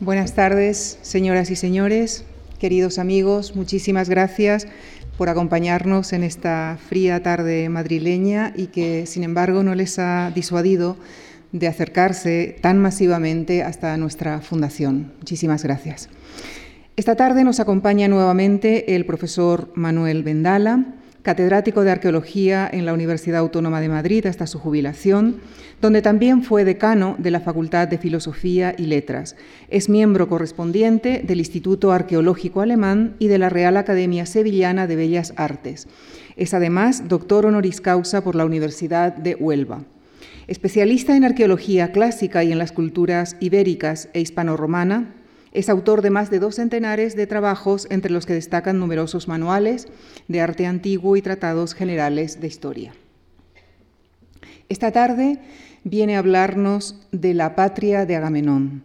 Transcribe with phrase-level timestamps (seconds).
[0.00, 2.24] Buenas tardes, señoras y señores,
[2.58, 4.66] queridos amigos, muchísimas gracias
[5.18, 10.96] por acompañarnos en esta fría tarde madrileña y que, sin embargo, no les ha disuadido
[11.52, 15.12] de acercarse tan masivamente hasta nuestra fundación.
[15.18, 16.08] Muchísimas gracias.
[16.96, 23.40] Esta tarde nos acompaña nuevamente el profesor Manuel Vendala, catedrático de Arqueología en la Universidad
[23.40, 25.40] Autónoma de Madrid hasta su jubilación,
[25.80, 29.36] donde también fue decano de la Facultad de Filosofía y Letras.
[29.68, 35.32] Es miembro correspondiente del Instituto Arqueológico Alemán y de la Real Academia Sevillana de Bellas
[35.36, 35.88] Artes.
[36.36, 39.84] Es además doctor honoris causa por la Universidad de Huelva.
[40.46, 45.14] Especialista en arqueología clásica y en las culturas ibéricas e hispano-romana,
[45.52, 49.88] es autor de más de dos centenares de trabajos, entre los que destacan numerosos manuales
[50.28, 52.92] de arte antiguo y tratados generales de historia.
[54.68, 55.40] Esta tarde
[55.84, 58.82] viene a hablarnos de la patria de Agamenón,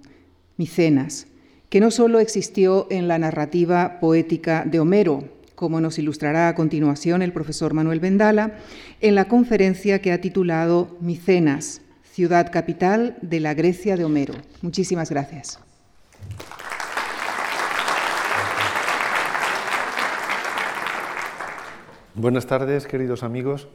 [0.57, 1.27] Micenas,
[1.69, 5.23] que no solo existió en la narrativa poética de Homero,
[5.55, 8.53] como nos ilustrará a continuación el profesor Manuel Vendala,
[9.01, 14.35] en la conferencia que ha titulado Micenas, ciudad capital de la Grecia de Homero.
[14.61, 15.59] Muchísimas gracias.
[22.13, 23.67] Buenas tardes, queridos amigos.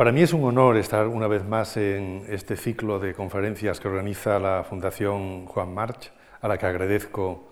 [0.00, 3.88] Para mí es un honor estar una vez más en este ciclo de conferencias que
[3.88, 7.50] organiza la Fundación Juan March, a la que agradezco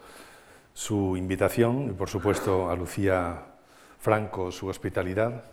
[0.72, 3.36] su invitación y, por supuesto, a Lucía
[3.98, 5.44] Franco su hospitalidad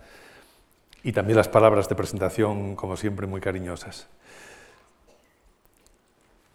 [1.02, 4.08] y también las palabras de presentación, como siempre, muy cariñosas.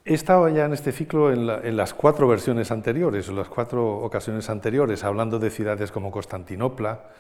[0.06, 4.50] He estado ya en este ciclo en, las cuatro versiones anteriores, en las cuatro ocasiones
[4.50, 7.12] anteriores, hablando de ciudades como Constantinopla,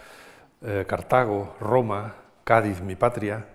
[0.63, 2.15] eh, Cartago, Roma,
[2.51, 3.45] Cádiz, mi patria.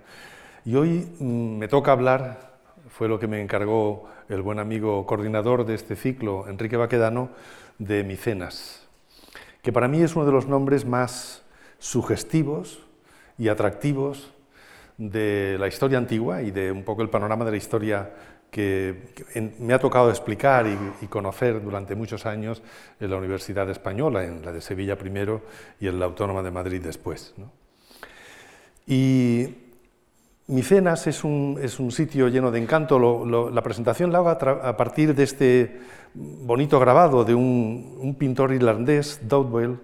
[0.65, 2.57] Y hoy mm, me toca hablar,
[2.89, 7.29] fue lo que me encargó el buen amigo coordinador de este ciclo, Enrique Baquedano,
[7.79, 8.89] de Micenas,
[9.61, 11.43] que para mí es uno de los nombres más
[11.79, 12.87] sugestivos
[13.37, 14.33] y atractivos
[14.97, 18.15] de la historia antigua y de un poco el panorama de la historia
[18.51, 19.13] que,
[19.59, 20.65] me ha tocado explicar
[21.03, 22.63] y, conocer durante muchos años
[22.99, 25.43] en la Universidad Española, en la de Sevilla primero
[25.81, 27.35] y en la Autónoma de Madrid después.
[28.87, 29.49] Y
[30.47, 31.59] Micenas es un,
[31.91, 33.25] sitio lleno de encanto.
[33.51, 35.81] la presentación la hago a, partir de este
[36.15, 39.81] bonito grabado de un, pintor irlandés, Dowdwell,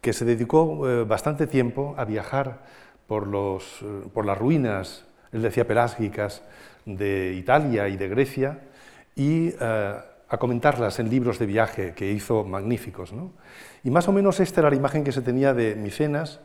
[0.00, 2.64] que se dedicó eh, bastante tiempo a viajar
[3.06, 6.42] por, eh, las ruinas, él decía pelágicas,
[6.86, 8.60] de Italia y de Grecia
[9.14, 9.94] y eh,
[10.28, 13.12] a comentarlas en libros de viaje que hizo magníficos.
[13.84, 16.40] Y más o menos esta era la imagen que se tenía de Micenas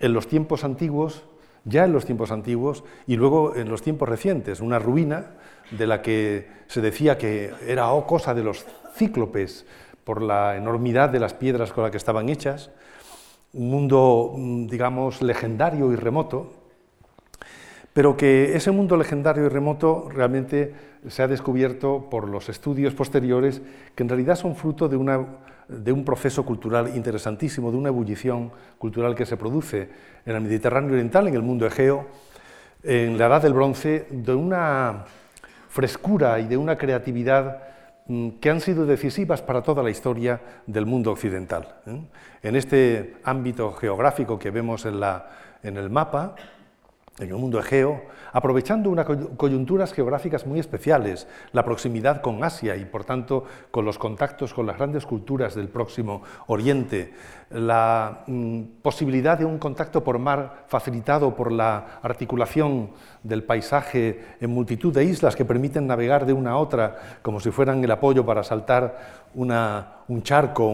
[0.00, 1.24] en los tiempos antiguos,
[1.64, 5.32] ya en los tiempos antiguos y luego en los tiempos recientes, una ruina
[5.70, 8.64] de la que se decía que era oh, cosa de los
[8.94, 9.66] cíclopes
[10.04, 12.70] por la enormidad de las piedras con las que estaban hechas,
[13.52, 16.52] un mundo, mm, digamos, legendario y remoto,
[17.92, 20.74] pero que ese mundo legendario y remoto realmente
[21.08, 23.62] se ha descubierto por los estudios posteriores
[23.94, 24.96] que en realidad son fruto de,
[25.68, 29.88] un proceso cultural interesantísimo, de una ebullición cultural que se produce
[30.24, 32.06] en el Mediterráneo Oriental, en el mundo egeo,
[32.82, 35.04] en la Edad del Bronce, de una
[35.68, 37.62] frescura y de una creatividad
[38.06, 41.76] mm, que han sido decisivas para toda la historia del mundo occidental.
[41.86, 42.00] ¿eh?
[42.42, 46.34] En este ámbito geográfico que vemos en el mapa,
[47.18, 48.02] en el mundo egeo,
[48.32, 49.06] aprovechando unas
[49.36, 54.66] coyunturas geográficas muy especiales, la proximidad con Asia y, por tanto, con los contactos con
[54.66, 57.12] las grandes culturas del próximo Oriente,
[57.50, 62.90] la mm, posibilidad de un contacto por mar facilitado por la articulación
[63.22, 67.50] del paisaje en multitud de islas que permiten navegar de una a otra como si
[67.50, 70.70] fueran el apoyo para saltar un charco o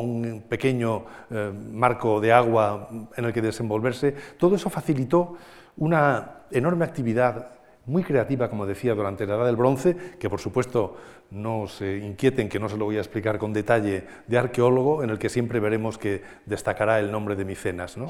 [0.00, 5.36] un pequeño eh, marco de agua en el que desenvolverse, todo eso facilitó
[5.78, 7.52] una enorme actividad
[7.86, 10.96] muy creativa, como decía, durante la Edad del Bronce, que por supuesto
[11.30, 15.10] no se inquieten que no se lo voy a explicar con detalle, de arqueólogo, en
[15.10, 17.96] el que siempre veremos que destacará el nombre de Micenas.
[17.96, 18.08] ¿no?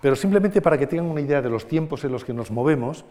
[0.00, 3.04] Pero simplemente para que tengan una idea de los tiempos en los que nos movemos,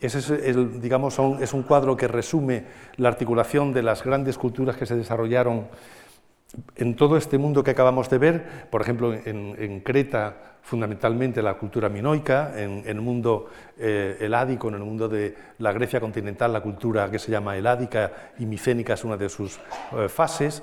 [0.00, 2.64] ese es, digamos, es un cuadro que resume
[2.96, 5.68] la articulación de las grandes culturas que se desarrollaron
[6.76, 11.88] en todo este mundo que acabamos de ver, por ejemplo, en, Creta, fundamentalmente la cultura
[11.88, 13.48] minoica, en, el mundo
[13.78, 18.32] eh, heládico, en el mundo de la Grecia continental, la cultura que se llama heládica
[18.38, 19.58] y micénica es una de sus
[19.92, 20.62] eh, fases,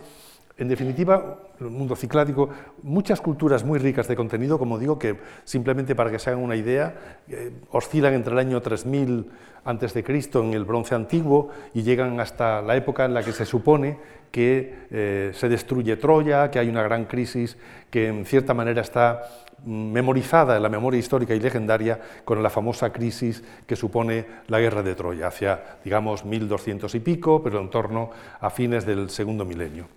[0.60, 2.50] En definitiva, el mundo ciclático,
[2.82, 6.56] muchas culturas muy ricas de contenido, como digo, que simplemente para que se hagan una
[6.56, 9.30] idea, eh, oscilan entre el año 3000
[9.68, 10.04] a.C.
[10.34, 14.00] en el bronce antiguo y llegan hasta la época en la que se supone
[14.32, 17.58] que eh, se destruye Troya, que hay una gran crisis
[17.90, 19.24] que en cierta manera está
[19.66, 24.84] memorizada en la memoria histórica y legendaria con la famosa crisis que supone la guerra
[24.84, 29.88] de Troya, hacia, digamos, 1200 y pico, pero en torno a fines del segundo milenio.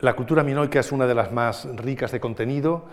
[0.00, 2.84] La cultura minoica es una de las más ricas de contenido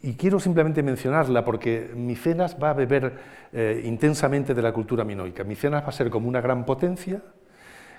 [0.00, 3.14] y, quiero simplemente mencionarla porque Micenas va a beber
[3.52, 5.42] eh, intensamente de la cultura minoica.
[5.42, 7.20] Micenas va a ser como una gran potencia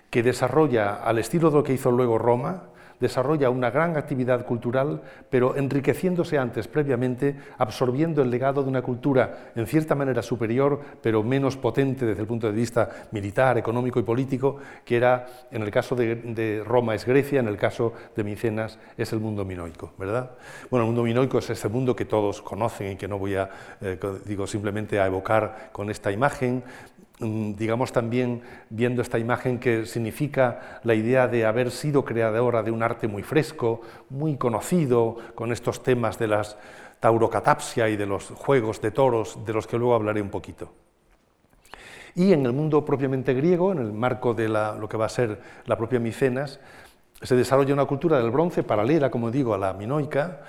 [0.10, 2.63] que desarrolla al estilo de lo que hizo luego Roma,
[3.00, 9.52] desarrolla una gran actividad cultural, pero enriqueciéndose antes, previamente, absorbiendo el legado de una cultura
[9.56, 14.04] en cierta manera superior, pero menos potente desde el punto de vista militar, económico y
[14.04, 18.80] político, que era, en el caso de, Roma es Grecia, en el caso de Micenas
[18.98, 20.31] es el mundo minoico, ¿verdad?
[20.69, 23.50] Bueno, el mundo minoico es ese mundo que todos conocen y que no voy a,
[23.81, 26.63] eh, digo, simplemente a evocar con esta imagen,
[27.19, 32.83] digamos también viendo esta imagen que significa la idea de haber sido creadora de un
[32.83, 36.57] arte muy fresco, muy conocido, con estos temas de las
[37.00, 40.73] taurocatapsia y de los juegos de toros, de los que luego hablaré un poquito.
[42.15, 45.39] Y en el mundo propiamente griego, en el marco de lo que va a ser
[45.65, 46.59] la propia Micenas,
[47.21, 50.41] se desarrolla una cultura del bronce paralela, como digo, a la minoica,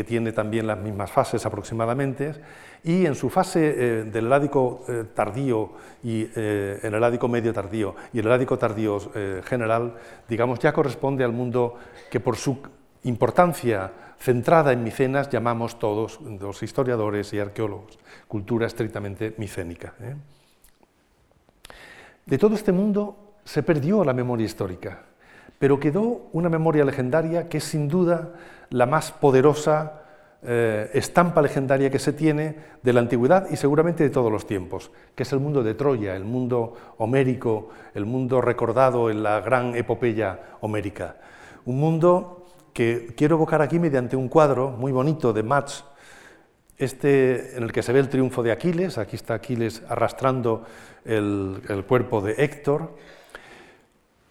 [0.00, 2.32] que tiene también las mismas fases aproximadamente,
[2.82, 7.94] y en su fase eh, del heládico eh, tardío y eh, el heládico medio tardío
[8.10, 8.98] y el heládico tardío
[9.44, 9.92] general,
[10.26, 11.74] digamos, ya corresponde al mundo
[12.10, 12.62] que por su
[13.02, 19.92] importancia centrada en Micenas llamamos todos, los historiadores y arqueólogos, cultura estrictamente micénica.
[22.24, 25.02] De todo este mundo se perdió la memoria histórica,
[25.58, 28.32] pero quedó una memoria legendaria que sin duda
[28.70, 30.00] la más poderosa
[30.42, 34.90] eh, estampa legendaria que se tiene de la antigüedad y seguramente de todos los tiempos,
[35.14, 39.74] que es el mundo de Troya, el mundo homérico, el mundo recordado en la gran
[39.74, 41.16] epopeya homérica.
[41.66, 45.84] Un mundo que quiero evocar aquí mediante un cuadro muy bonito de Mats,
[46.78, 50.64] este, en el que se ve el triunfo de Aquiles, aquí está Aquiles arrastrando
[51.04, 52.94] el cuerpo de Héctor,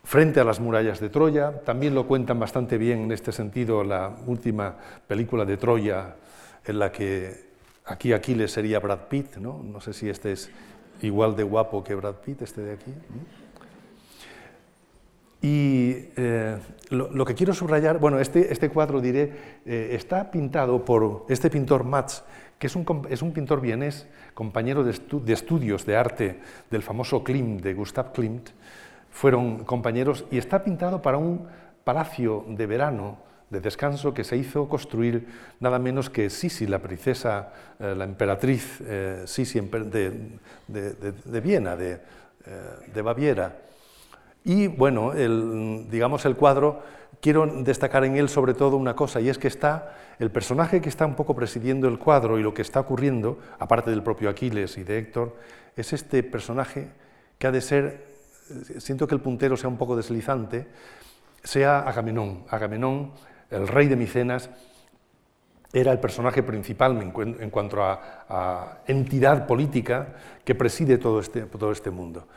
[0.09, 1.61] frente a las murallas de Troya.
[1.63, 4.75] También lo cuentan bastante bien en este sentido la última
[5.07, 6.15] película de Troya,
[6.65, 7.49] en la que
[7.85, 9.61] aquí Aquiles sería Brad Pitt, ¿no?
[9.63, 10.49] No sé si este es
[11.03, 12.91] igual de guapo que Brad Pitt, este de aquí.
[15.43, 16.57] Y eh,
[16.89, 19.31] lo, que quiero subrayar, bueno, este, este cuadro, diré,
[19.63, 22.23] eh, está pintado por este pintor Mats,
[22.57, 26.39] que es un, es un pintor vienés, compañero de, de, estudios de arte
[26.71, 28.49] del famoso Klimt, de Gustav Klimt,
[29.11, 31.47] fueron compañeros y está pintado para un
[31.83, 33.17] palacio de verano,
[33.49, 35.27] de descanso, que se hizo construir
[35.59, 41.99] nada menos que Sisi, la princesa, eh, la emperatriz eh, Sisi de, de, Viena, eh,
[42.93, 43.57] de, Baviera.
[44.43, 45.13] Y bueno,
[45.89, 46.81] digamos el cuadro,
[47.21, 50.89] quiero destacar en él sobre todo una cosa, y es que está el personaje que
[50.89, 54.77] está un poco presidiendo el cuadro y lo que está ocurriendo, aparte del propio Aquiles
[54.77, 55.35] y de Héctor,
[55.75, 56.89] es este personaje
[57.37, 58.08] que ha de ser
[58.79, 60.67] siento que el puntero sea un poco deslizante,
[61.43, 62.43] sea Agamenón.
[62.49, 63.11] Agamenón,
[63.49, 64.49] el rey de Micenas,
[65.71, 71.91] era el personaje principal en cuanto a, entidad política que preside todo este, todo este,
[71.91, 72.27] mundo.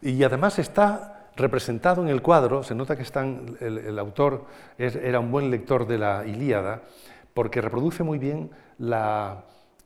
[0.00, 4.46] Y además está representado en el cuadro, se nota que están, el, autor
[4.78, 6.82] era un buen lector de la Ilíada,
[7.34, 9.44] porque reproduce muy bien la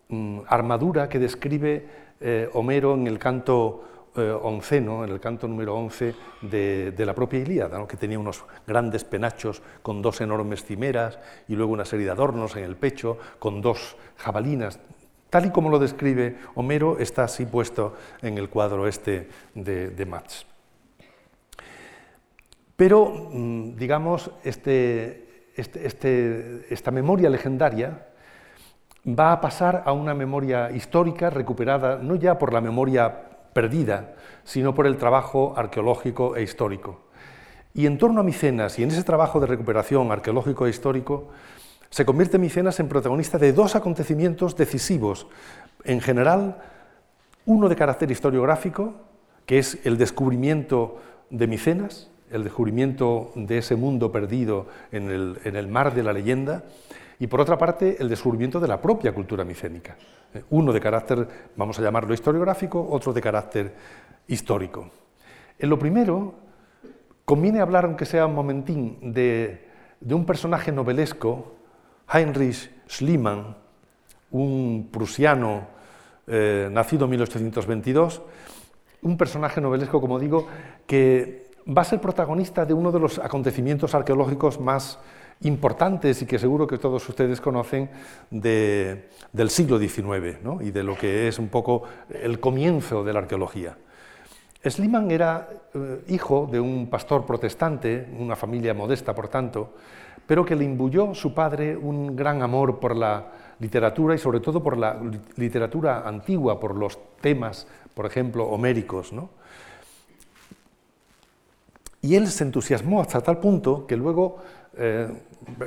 [0.09, 1.87] mm, armadura que describe
[2.21, 3.85] eh, Homero en el canto
[4.19, 4.37] eh,
[4.71, 10.03] en el canto número 11 de, la propia Ilíada, que tenía unos grandes penachos con
[10.03, 11.19] dos enormes cimeras
[11.49, 14.79] y luego una serie de adornos en el pecho con dos jabalinas.
[15.31, 20.07] Tal y como lo describe Homero, está así puesto en el cuadro este de, de
[20.07, 20.47] Mats.
[22.77, 28.07] Pero, mm, digamos, este, este, este, esta memoria legendaria
[29.07, 33.26] va a pasar a una memoria histórica recuperada no ya por la memoria
[33.57, 34.13] perdida,
[34.45, 37.01] sino por el trabajo arqueológico e histórico.
[37.73, 41.29] Y en torno a Micenas y en ese trabajo de recuperación arqueológico e histórico,
[41.89, 45.27] se convierte Micenas en protagonista de dos acontecimientos decisivos.
[45.85, 46.59] En general,
[47.47, 48.93] uno de carácter historiográfico,
[49.47, 55.57] que es el descubrimiento de Micenas, el descubrimiento de ese mundo perdido en el, en
[55.57, 56.65] el mar de la leyenda,
[57.19, 59.97] y por otra parte el descubrimiento de la propia cultura micénica.
[60.51, 63.75] Uno de carácter, vamos a llamarlo historiográfico, otro de carácter
[64.27, 64.91] histórico.
[65.59, 66.47] En lo primero,
[67.27, 69.67] Conviene hablar, aunque sea un momentín, de,
[70.09, 71.57] un personaje novelesco,
[72.09, 73.57] Heinrich Schliemann,
[74.31, 75.67] un prusiano
[76.29, 78.23] eh, nacido en 1822,
[79.03, 80.47] un personaje novelesco, como digo,
[80.87, 85.01] que va a ser protagonista de uno de los acontecimientos arqueológicos más
[85.43, 87.91] importantes y que seguro que todos ustedes conocen
[88.31, 93.77] del siglo XIX y de lo que es un poco el comienzo de la arqueología.
[94.65, 99.75] Schliemann era eh, hijo de un pastor protestante, una familia modesta por tanto,
[100.27, 103.27] pero que le imbuyó su padre un gran amor por la
[103.61, 105.01] literatura y sobre todo por la
[105.37, 109.13] literatura antigua, por los temas, por ejemplo, homéricos.
[112.07, 114.37] Y él se entusiasmó hasta tal punto que luego
[114.79, 115.09] eh,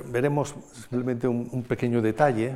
[0.05, 2.55] veremos simplemente un, pequeño detalle.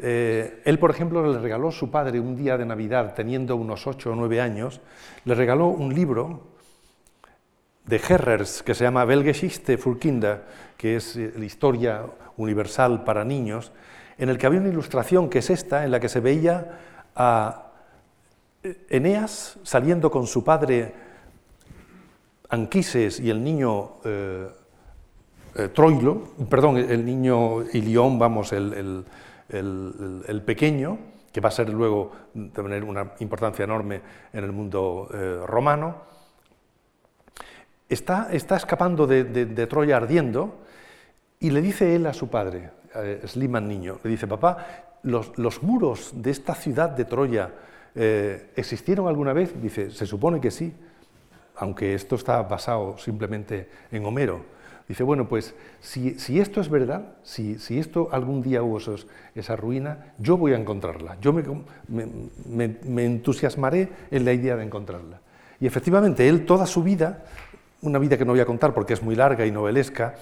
[0.00, 3.86] Eh, él, por ejemplo, le regaló a su padre un día de Navidad, teniendo unos
[3.86, 4.80] ocho o nueve años,
[5.24, 6.48] le regaló un libro
[7.86, 10.42] de Herrers que se llama Weltgeschichte für Kinder,
[10.76, 12.02] que es eh, la historia
[12.36, 13.70] universal para niños,
[14.18, 16.76] en el que había una ilustración que es esta, en la que se veía
[17.14, 17.70] a
[18.88, 21.01] Eneas saliendo con su padre
[22.52, 23.92] Anquises y el niño
[25.54, 29.04] eh, Troilo, perdón, el niño Ilión, vamos, el,
[30.46, 30.98] pequeño,
[31.30, 32.12] que va a ser luego
[32.54, 34.00] tener una importancia enorme
[34.32, 35.96] en el mundo eh, romano,
[37.86, 40.60] está, escapando de, Troya ardiendo
[41.38, 46.12] y le dice él a su padre, eh, Sliman niño, le dice, papá, los, muros
[46.14, 47.50] de esta ciudad de Troya
[47.94, 49.60] existieron alguna vez?
[49.60, 50.72] Dice, se supone que sí,
[51.56, 54.52] aunque esto está basado simplemente en Homero.
[54.88, 58.78] Dice, bueno, pues si, esto es verdad, si, esto algún día hubo
[59.34, 65.20] esa ruina, yo voy a encontrarla, yo me, entusiasmaré en la idea de encontrarla.
[65.60, 67.24] Y efectivamente, él toda su vida,
[67.82, 70.16] una vida que no voy a contar porque es muy larga y novelesca,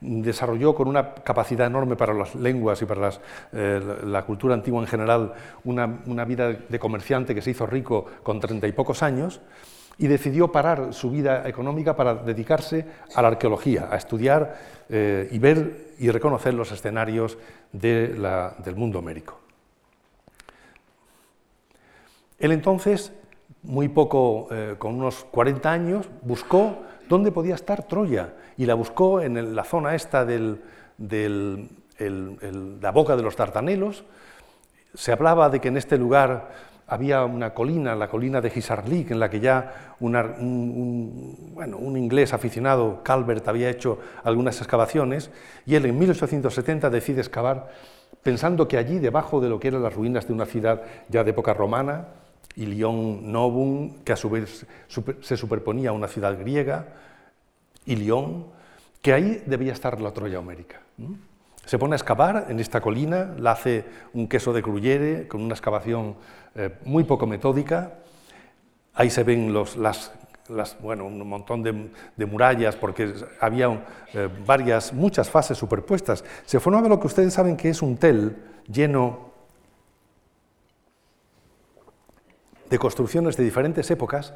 [0.00, 3.10] desarrolló con una capacidad enorme para las lenguas y para
[3.52, 8.40] eh, la cultura antigua en general una vida de comerciante que se hizo rico con
[8.40, 9.40] treinta y pocos años,
[9.98, 14.56] y decidió parar su vida económica para dedicarse a la arqueología, a estudiar
[14.88, 17.38] eh, y ver y reconocer los escenarios
[17.72, 19.40] del mundo homérico.
[22.38, 23.12] Él entonces,
[23.62, 29.20] muy poco, eh, con unos 40 años, buscó dónde podía estar Troya y la buscó
[29.20, 30.58] en la zona esta de
[31.98, 34.04] la boca de los Tartanelos.
[34.94, 36.50] Se hablaba de que en este lugar
[36.86, 43.46] había una colina, la colina de Gisarlik, en la que ya un, inglés aficionado, Calvert,
[43.48, 45.30] había hecho algunas excavaciones,
[45.66, 47.68] y él en 1870 decide excavar
[48.22, 51.30] pensando que allí, debajo de lo que eran las ruinas de una ciudad ya de
[51.30, 52.08] época romana,
[52.56, 54.66] Ilion Novum, que a su vez
[55.20, 56.86] se superponía a una ciudad griega,
[57.86, 58.46] Ilion,
[59.02, 60.80] que ahí debía estar la Troya homérica.
[61.66, 65.54] Se pone a excavar en esta colina, la hace un queso de Gruyere con una
[65.54, 66.16] excavación
[66.54, 67.94] eh, muy poco metódica.
[68.94, 76.24] Ahí se ven un montón de, murallas porque había eh, varias, muchas fases superpuestas.
[76.44, 78.36] Se formaba lo que ustedes saben que es un tel
[78.68, 79.32] lleno
[82.68, 84.34] de construcciones de diferentes épocas.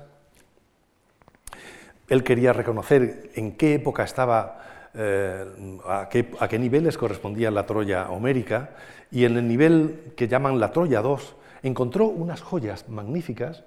[2.09, 4.63] Él quería reconocer en qué época estaba
[5.01, 5.45] eh,
[5.87, 8.71] a, qué, niveles correspondía la Troya homérica,
[9.13, 11.17] y en el nivel que llaman la Troya II
[11.63, 13.63] encontró unas joyas magníficas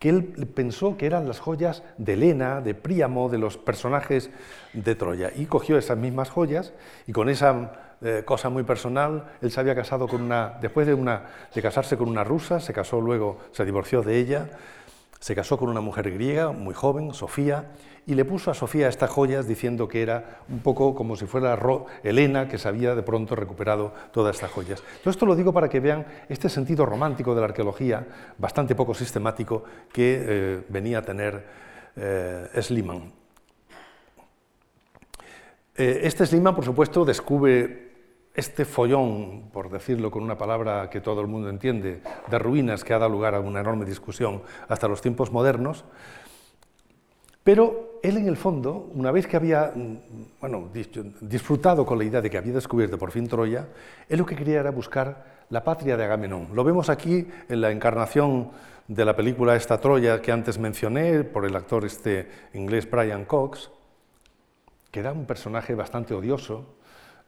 [0.00, 0.24] que él
[0.54, 4.30] pensó que eran las joyas de Helena, de Príamo, de los personajes
[4.72, 5.30] de Troya.
[5.34, 6.72] Y cogió esas mismas joyas
[7.06, 10.94] y con esa eh, cosa muy personal, él se había casado con una, después de,
[10.94, 11.22] una,
[11.54, 14.50] de casarse con una rusa, se casó luego, se divorció de ella,
[15.20, 17.70] se casó con una mujer griega muy joven, Sofía,
[18.06, 21.58] y le puso a Sofía estas joyas diciendo que era un poco como si fuera
[22.02, 24.82] Helena que se había de pronto recuperado todas estas joyas.
[25.02, 28.06] Todo esto lo digo para que vean este sentido romántico de la arqueología,
[28.38, 31.44] bastante poco sistemático, que eh, venía a tener
[31.96, 33.12] eh, Sliman.
[35.76, 37.84] Eh, este Sliman, por supuesto, descubre
[38.34, 42.92] este follón, por decirlo con una palabra que todo el mundo entiende, de ruinas que
[42.92, 45.84] ha dado lugar a una enorme discusión hasta los tiempos modernos,
[47.44, 49.96] pero él en el fondo, una vez que había mm,
[50.40, 50.70] bueno,
[51.20, 53.68] disfrutado con la idea de que había descubierto por fin Troya,
[54.08, 56.48] él lo que quería era buscar la patria de Agamenón.
[56.54, 58.50] Lo vemos aquí en la encarnación
[58.88, 63.70] de la película esta Troya que antes mencioné por el actor este inglés Brian Cox,
[64.90, 66.76] que era un personaje bastante odioso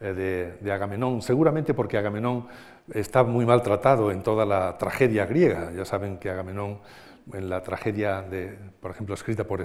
[0.01, 2.47] eh, de, Agamenón, seguramente porque Agamenón
[2.93, 5.73] está muy maltratado en toda la tragedia griega.
[5.73, 6.81] Ya saben que Agamenón
[7.33, 9.65] en la tragedia, de, por ejemplo, escrita por,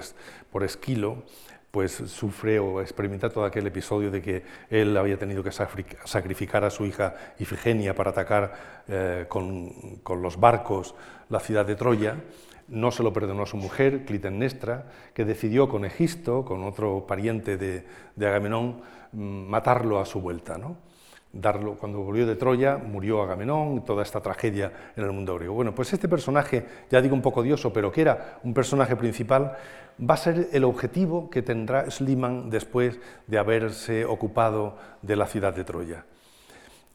[0.50, 1.24] por Esquilo,
[1.72, 6.70] pues sufre o experimenta todo aquel episodio de que él había tenido que sacrificar a
[6.70, 9.72] su hija Ifigenia para atacar eh, con,
[10.20, 10.94] los barcos
[11.30, 12.16] la ciudad de Troya.
[12.68, 17.56] No se lo perdonó a su mujer, Clitemnestra, que decidió con Egisto, con otro pariente
[17.56, 20.58] de, de Agamenón, mm, matarlo a su vuelta.
[20.58, 20.76] ¿no?
[21.78, 25.54] Cuando volvió de Troya, murió Agamenón, toda esta tragedia en el mundo griego.
[25.54, 29.56] Bueno, pues este personaje, ya digo un poco odioso, pero que era un personaje principal,
[29.98, 35.54] va a ser el objetivo que tendrá Sliman después de haberse ocupado de la ciudad
[35.54, 36.04] de Troya.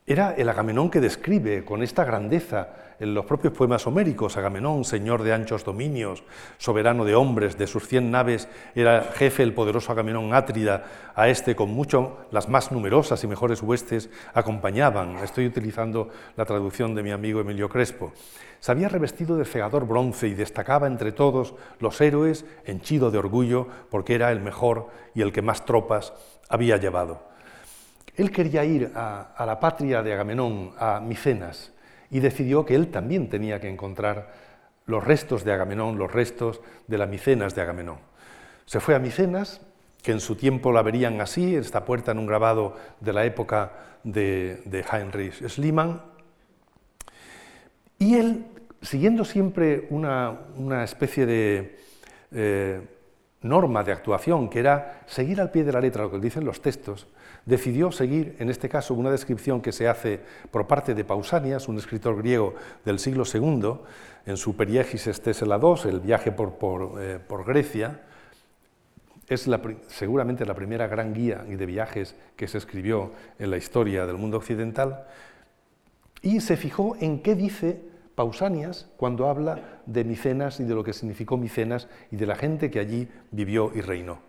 [0.10, 5.22] Era el Agamenón que describe con esta grandeza en los propios poemas homéricos, Agamenón, señor
[5.22, 6.24] de anchos dominios,
[6.58, 11.58] soberano de hombres, de sus cien naves, era jefe el poderoso Agamenón Átrida, a este
[11.58, 15.18] con mucho las más numerosas y mejores huestes acompañaban.
[15.18, 18.14] Estoy utilizando la traducción de mi amigo Emilio Crespo.
[18.62, 23.68] Se había revestido de cegador bronce y destacaba entre todos los héroes, henchido de orgullo,
[23.90, 26.14] porque era el mejor y el que más tropas
[26.48, 27.28] había llevado.
[28.18, 31.72] Él quería ir a, la patria de Agamenón, a Micenas,
[32.10, 34.34] y decidió que él también tenía que encontrar
[34.88, 38.00] los restos de Agamenón, los restos de la Micenas de Agamenón.
[38.66, 39.62] Se fue a Micenas,
[40.02, 43.74] que en su tiempo la verían así, esta puerta en un grabado de la época
[44.04, 46.02] de, Heinrich Schliemann,
[48.00, 48.46] y él,
[48.82, 51.78] siguiendo siempre una, especie de
[52.32, 52.82] eh,
[53.42, 56.62] norma de actuación, que era seguir al pie de la letra lo que dicen los
[56.62, 57.08] textos,
[57.48, 60.20] decidió seguir, en este caso, una descripción que se hace
[60.52, 62.54] por parte de Pausanias, un escritor griego
[62.86, 63.80] del siglo II,
[64.26, 66.58] en su Periegis Estesela II, el viaje por,
[67.00, 68.02] eh, Grecia,
[69.30, 69.50] es
[69.88, 74.38] seguramente la primera gran guía de viajes que se escribió en la historia del mundo
[74.38, 75.06] occidental,
[76.22, 77.82] y se fijó en qué dice
[78.16, 82.70] Pausanias cuando habla de Micenas y de lo que significó Micenas y de la gente
[82.70, 84.27] que allí vivió y reinó.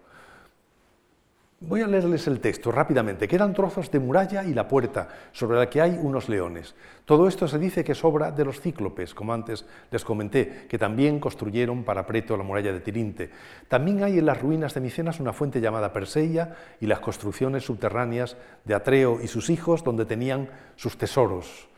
[1.61, 3.27] Voy a leerles el texto rápidamente.
[3.27, 6.77] Quedan trozos de muralla y la puerta, sobre la que hay unos leones.
[7.05, 10.79] Todo esto se dice que es obra de los cíclopes, como antes les comenté, que
[10.79, 13.31] también construyeron para Preto la muralla de Tirinte.
[13.67, 18.37] También hay en las ruinas de Micenas una fuente llamada Perseia y las construcciones subterráneas
[18.65, 21.68] de Atreo y sus hijos, donde tenían sus tesoros.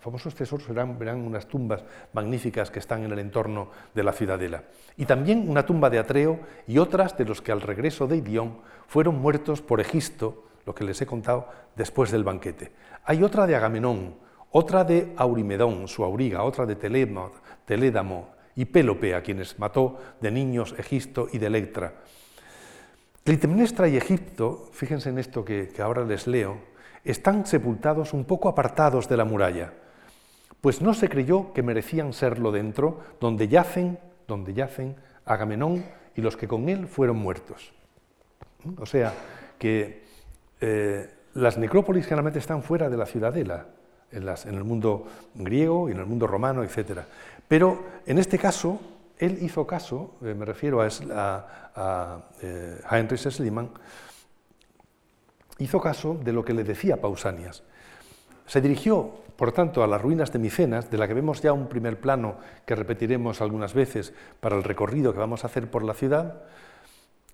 [0.00, 1.84] Famosos tesoros verán, verán unas tumbas
[2.14, 4.64] magníficas que están en el entorno de la ciudadela.
[4.96, 8.58] Y también una tumba de Atreo y otras de los que al regreso de Ilión
[8.86, 12.72] fueron muertos por Egisto, lo que les he contado, después del banquete.
[13.04, 14.14] Hay otra de Agamenón,
[14.52, 20.74] otra de Aurimedón, su auriga, otra de Telédamo y Pélope, a quienes mató de niños
[20.78, 21.92] Egisto y de Electra.
[23.22, 26.56] Clitemnestra y Egipto, fíjense en esto que ahora les leo,
[27.04, 29.72] están sepultados un poco apartados de la muralla,
[30.60, 36.36] pues no se creyó que merecían serlo dentro, donde yacen, donde yacen Agamenón y los
[36.36, 37.72] que con él fueron muertos.
[38.78, 39.14] O sea,
[39.58, 40.04] que
[40.60, 43.66] eh, las necrópolis generalmente están fuera de la ciudadela,
[44.12, 47.00] en, el mundo griego y en el mundo romano, etc.
[47.46, 48.80] Pero en este caso,
[49.18, 50.88] él hizo caso, eh, me refiero a,
[51.74, 53.20] a, eh, Heinrich
[55.58, 57.62] hizo caso de lo que le decía Pausanias.
[58.46, 61.66] Se dirigió, por tanto, a las ruinas de Micenas, de la que vemos ya un
[61.66, 65.94] primer plano que repetiremos algunas veces para el recorrido que vamos a hacer por la
[65.94, 66.42] ciudad,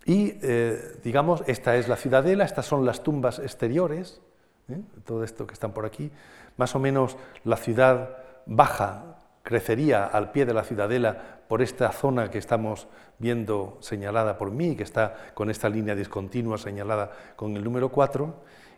[0.05, 4.21] y, eh, digamos, esta es la ciudadela, estas son las tumbas exteriores,
[4.69, 4.79] ¿eh?
[5.05, 6.13] todo esto que están por aquí.
[6.57, 12.31] Más o menos la ciudad baja crecería al pie de la ciudadela por esta zona
[12.31, 12.87] que estamos
[13.19, 18.33] viendo señalada por mí, que está con esta línea discontinua señalada con el número 4,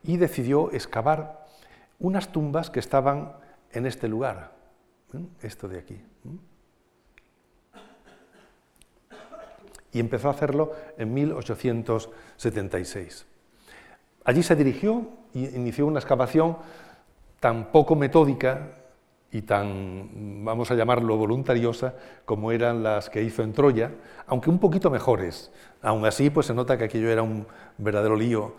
[0.05, 1.38] y decidió excavar
[1.99, 3.33] unas tumbas que estaban
[3.73, 4.53] en este lugar,
[5.43, 6.01] esto de aquí.
[9.93, 13.27] y empezó a hacerlo en 1876.
[14.25, 16.59] Allí se dirigió y inició una excavación
[17.41, 18.73] tan poco metódica
[19.31, 23.91] y tan, vamos a llamarlo, voluntariosa, como eran las que hizo en Troya,
[24.27, 25.53] aunque un poquito mejores.
[25.83, 28.55] Aún así, pues se nota que aquello era un verdadero lío.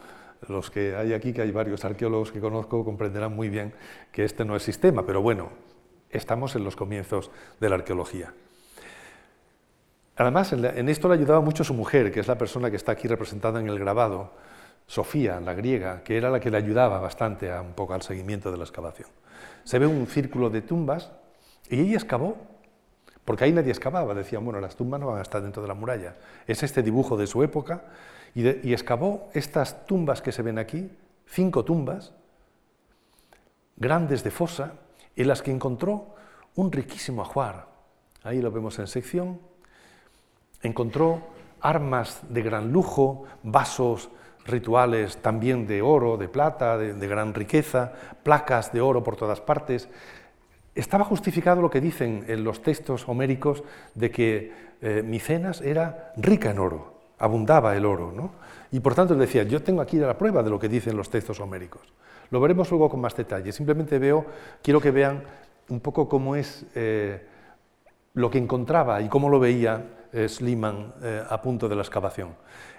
[0.47, 3.73] Los que hay aquí, que hay varios arqueólogos que conozco, comprenderán muy bien
[4.11, 5.49] que este no es sistema, pero bueno,
[6.09, 8.33] estamos en los comienzos de la arqueología.
[10.15, 13.07] Además, en, esto le ayudaba mucho su mujer, que es la persona que está aquí
[13.07, 14.31] representada en el grabado,
[14.85, 18.51] Sofía, la griega, que era la que le ayudaba bastante a, un poco al seguimiento
[18.51, 19.07] de la excavación.
[19.63, 21.11] Se ve un círculo de tumbas
[21.69, 22.37] y ella excavó,
[23.23, 25.75] porque ahí nadie excavaba, decían, bueno, las tumbas no van a estar dentro de la
[25.75, 26.15] muralla.
[26.47, 27.83] Es este dibujo de su época
[28.35, 30.89] y, excavó estas tumbas que se ven aquí,
[31.25, 32.13] cinco tumbas,
[33.77, 34.73] grandes de fosa,
[35.15, 36.15] en las que encontró
[36.55, 37.67] un riquísimo ajuar.
[38.23, 39.39] Ahí lo vemos en sección,
[40.61, 41.21] encontró
[41.61, 44.09] armas de gran lujo, vasos
[44.45, 49.89] rituales también de oro, de plata, de, gran riqueza, placas de oro por todas partes.
[50.75, 53.63] Estaba justificado lo que dicen en los textos homéricos
[53.95, 58.31] de que eh, Micenas era rica en oro, abundaba el oro, ¿no?
[58.71, 61.39] Y por tanto decía, yo tengo aquí la prueba de lo que dicen los textos
[61.39, 61.81] homéricos.
[62.31, 63.51] Lo veremos luego con más detalle.
[63.51, 64.25] Simplemente veo,
[64.61, 65.23] quiero que vean
[65.69, 67.25] un poco cómo es eh,
[68.13, 70.93] lo que encontraba y cómo lo veía eh, Sliman
[71.29, 72.29] a punto de la excavación.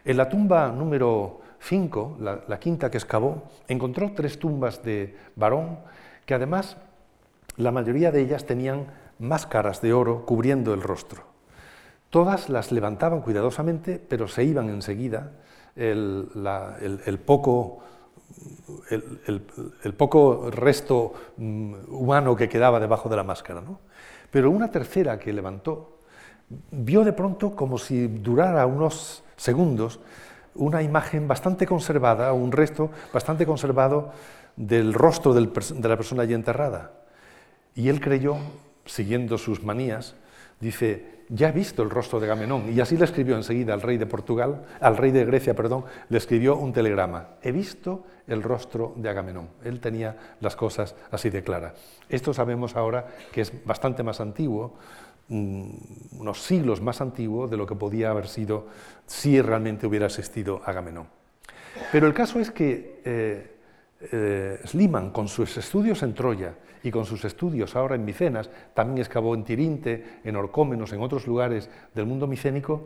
[0.05, 5.79] En la tumba número 5, la, quinta que excavó, encontró tres tumbas de varón
[6.25, 6.77] que además
[7.57, 8.87] la mayoría de ellas tenían
[9.19, 11.30] máscaras de oro cubriendo el rostro.
[12.11, 15.33] Todas las levantaban cuidadosamente, pero se iban enseguida
[15.77, 16.27] el,
[17.25, 17.79] poco,
[18.91, 23.63] el, poco, resto mm, humano que quedaba debajo de la máscara.
[24.31, 26.01] Pero una tercera que levantó
[26.73, 30.01] vio de pronto como si durara unos segundos
[30.55, 34.13] una imagen bastante conservada, un resto bastante conservado
[34.57, 36.93] del rostro de la persona allí enterrada.
[37.75, 38.37] Y él creyó,
[38.85, 40.17] siguiendo sus manías,
[40.61, 42.73] dice, ya he visto el rostro de Agamenón.
[42.73, 46.19] Y así le escribió enseguida al rey de Portugal, al rey de Grecia, perdón, le
[46.19, 47.31] escribió un telegrama.
[47.43, 49.49] He visto el rostro de Agamenón.
[49.65, 51.75] Él tenía las cosas así de claras.
[52.09, 54.77] Esto sabemos ahora que es bastante más antiguo,
[55.31, 55.71] Mm,
[56.19, 58.67] unos siglos más antiguo de lo que podía haber sido
[59.07, 61.07] si realmente hubiera existido Agamenón.
[61.93, 63.57] Pero el caso es que eh,
[64.11, 68.99] eh, Sliman, con sus estudios en Troya y con sus estudios ahora en Micenas, también
[68.99, 72.85] excavó en Tirinte, en Orcómenos, en otros lugares del mundo micénico,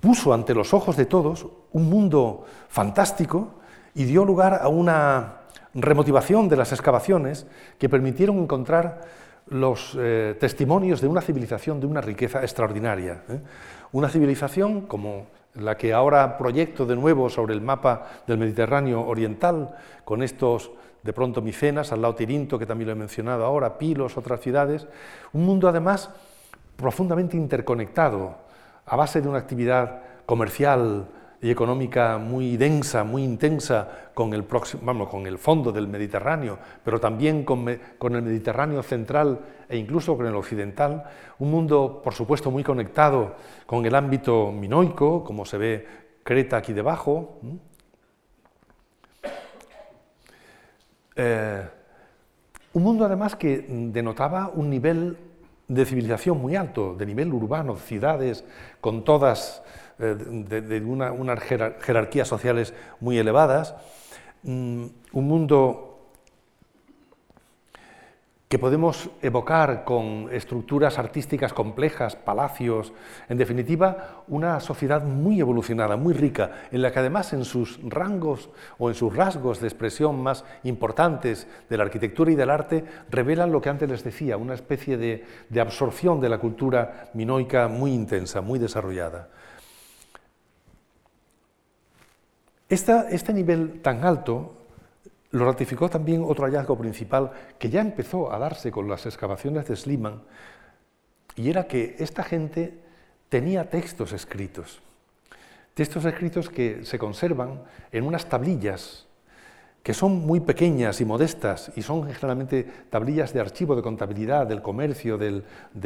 [0.00, 3.54] puso ante los ojos de todos un mundo fantástico
[3.94, 5.40] y dio lugar a una
[5.74, 7.46] remotivación de las excavaciones
[7.78, 9.02] que permitieron encontrar
[9.48, 13.22] los eh, testimonios de una civilización de una riqueza extraordinaria.
[13.28, 13.40] ¿eh?
[13.92, 19.74] Una civilización como la que ahora proyecto de nuevo sobre el mapa del Mediterráneo oriental,
[20.04, 20.70] con estos
[21.06, 24.86] de pronto Micenas, al lado Tirinto, que también lo he mencionado ahora, Pilos, otras ciudades,
[25.32, 26.10] un mundo además
[26.76, 28.34] profundamente interconectado,
[28.84, 31.06] a base de una actividad comercial,
[31.40, 36.98] y económica muy densa, muy intensa con el, próximo, con el fondo del Mediterráneo, pero
[36.98, 41.04] también con, el Mediterráneo central e incluso con el occidental,
[41.38, 45.86] un mundo, por supuesto, muy conectado con el ámbito minoico, como se ve
[46.22, 47.38] Creta aquí debajo.
[51.16, 51.62] Eh,
[52.74, 55.16] un mundo además que denotaba un nivel
[55.68, 58.44] de civilización muy alto, de nivel urbano, ciudades
[58.80, 59.62] con todas
[59.98, 63.74] eh, de, unas jerarquías sociales muy elevadas,
[64.42, 65.95] mm, un mundo
[68.48, 72.92] que podemos evocar con estructuras artísticas complejas, palacios,
[73.28, 78.50] en definitiva, una sociedad muy evolucionada, muy rica, en la que además en sus rangos
[78.78, 83.50] o en sus rasgos de expresión más importantes de la arquitectura y del arte revelan
[83.50, 85.24] lo que antes les decía, una especie de,
[85.60, 89.28] absorción de la cultura minoica muy intensa, muy desarrollada.
[92.68, 94.65] este nivel tan alto
[95.30, 99.76] lo ratificó también otro hallazgo principal que ya empezó a darse con las excavaciones de
[99.76, 100.22] Sliman,
[101.36, 102.78] y era que esta gente
[103.28, 104.80] tenía textos escritos,
[105.74, 107.62] textos escritos que se conservan
[107.92, 109.06] en unas tablillas
[109.86, 114.60] que son muy pequeñas y modestas y son generalmente tablillas de archivo de contabilidad del
[114.60, 115.44] comercio, de,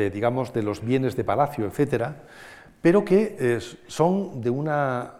[0.09, 2.23] digamos, de los bienes de palacio, etcétera,
[2.81, 5.17] pero que eh, son de una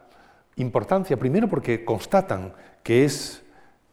[0.57, 3.43] importancia, primero porque constatan que, es,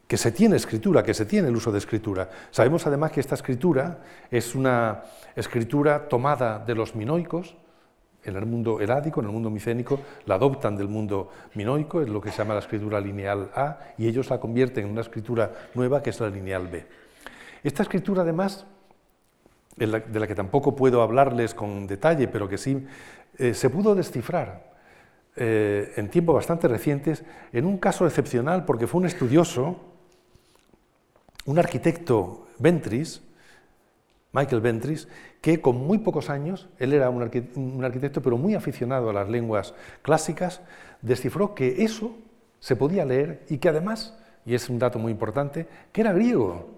[0.08, 2.30] que se tiene escritura, que se tiene el uso de escritura.
[2.50, 3.98] Sabemos además que esta escritura
[4.30, 5.02] es una
[5.36, 7.56] escritura tomada de los minoicos,
[8.24, 12.20] en el mundo herádico, en el mundo micénico, la adoptan del mundo minoico, es lo
[12.20, 16.02] que se llama la escritura lineal A, y ellos la convierten en una escritura nueva
[16.02, 16.86] que es la lineal B.
[17.62, 18.66] Esta escritura, además,
[19.76, 22.84] de la que tampoco puedo hablarles con detalle, pero que sí
[23.36, 24.72] eh, se pudo descifrar
[25.36, 29.76] eh, en tiempos bastante recientes, en un caso excepcional porque fue un estudioso,
[31.48, 33.22] un arquitecto Ventris,
[34.32, 35.08] Michael Ventris,
[35.40, 39.72] que con muy pocos años, él era un, arquitecto pero muy aficionado a las lenguas
[40.02, 40.60] clásicas,
[41.00, 42.14] descifró que eso
[42.60, 46.68] se podía leer y que además, y es un dato muy importante, que era griego.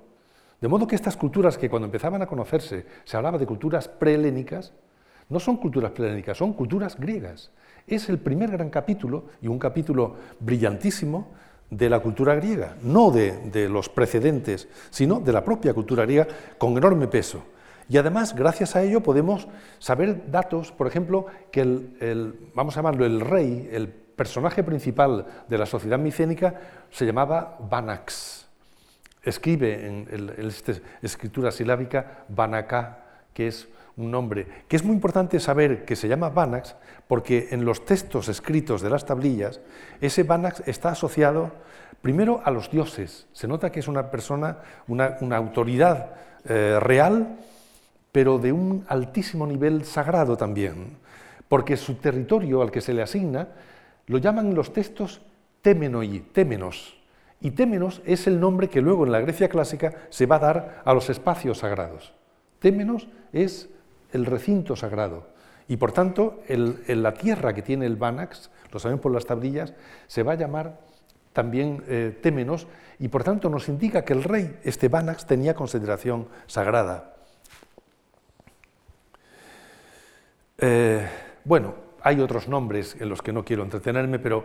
[0.60, 4.72] De modo que estas culturas que cuando empezaban a conocerse se hablaba de culturas prehelénicas,
[5.28, 7.50] no son culturas prehelénicas, son culturas griegas.
[7.88, 11.26] Es el primer gran capítulo, y un capítulo brillantísimo,
[11.70, 16.26] de la cultura griega, no de, los precedentes, sino de la propia cultura griega,
[16.58, 17.44] con enorme peso.
[17.88, 23.04] Y además, gracias a ello, podemos saber datos, por ejemplo, que el, vamos a llamarlo
[23.04, 28.46] el rey, el personaje principal de la sociedad micénica, se llamaba Banax.
[29.22, 33.04] Escribe en, esta escritura silábica Banaka,
[33.34, 36.76] que es un nombre, que es muy importante saber que se llama Banax,
[37.06, 39.60] porque en los textos escritos de las tablillas,
[40.00, 41.52] ese Banax está asociado
[42.00, 43.26] primero a los dioses.
[43.32, 47.38] Se nota que es una persona, una, autoridad eh, real,
[48.12, 50.96] pero de un altísimo nivel sagrado también,
[51.48, 53.48] porque su territorio al que se le asigna
[54.06, 55.20] lo llaman los textos
[55.62, 56.96] Temenoi, Témenos.
[57.40, 60.82] Y Témenos es el nombre que luego en la Grecia clásica se va a dar
[60.84, 62.12] a los espacios sagrados.
[62.58, 63.68] Témenos es
[64.12, 65.28] el recinto sagrado.
[65.68, 69.72] Y por tanto, en la tierra que tiene el Banax, lo saben por las tablillas,
[70.08, 70.80] se va a llamar
[71.32, 72.66] también eh, Témenos,
[72.98, 77.14] y por tanto nos indica que el rey, este Banax, tenía consideración sagrada.
[80.58, 81.06] Eh,
[81.44, 84.44] bueno, hay otros nombres en los que no quiero entretenerme, pero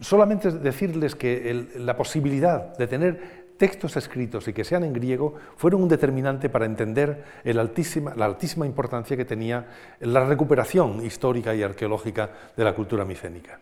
[0.00, 5.82] solamente decirles que la posibilidad de tener textos escritos y que sean en griego fueron
[5.82, 9.66] un determinante para entender la altísima importancia que tenía
[10.00, 13.58] la recuperación histórica y arqueológica de la cultura micénica.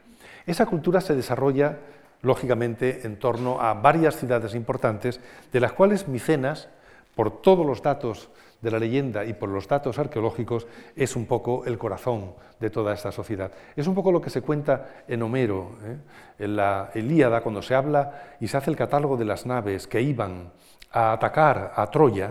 [0.46, 1.78] Esa cultura se desarrolla,
[2.22, 5.20] lógicamente, en torno a varias ciudades importantes,
[5.52, 6.68] de las cuales Micenas,
[7.14, 8.30] por todos los datos
[8.62, 12.94] de la leyenda y por los datos arqueológicos es un poco el corazón de toda
[12.94, 13.50] esta sociedad.
[13.74, 15.96] Es un poco lo que se cuenta en Homero, ¿eh?
[16.38, 20.00] en la Ilíada, cuando se habla y se hace el catálogo de las naves que
[20.00, 20.52] iban
[20.92, 22.30] a atacar a Troya,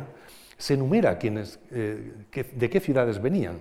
[0.58, 3.60] se enumera quiénes, eh, de qué ciudades venían.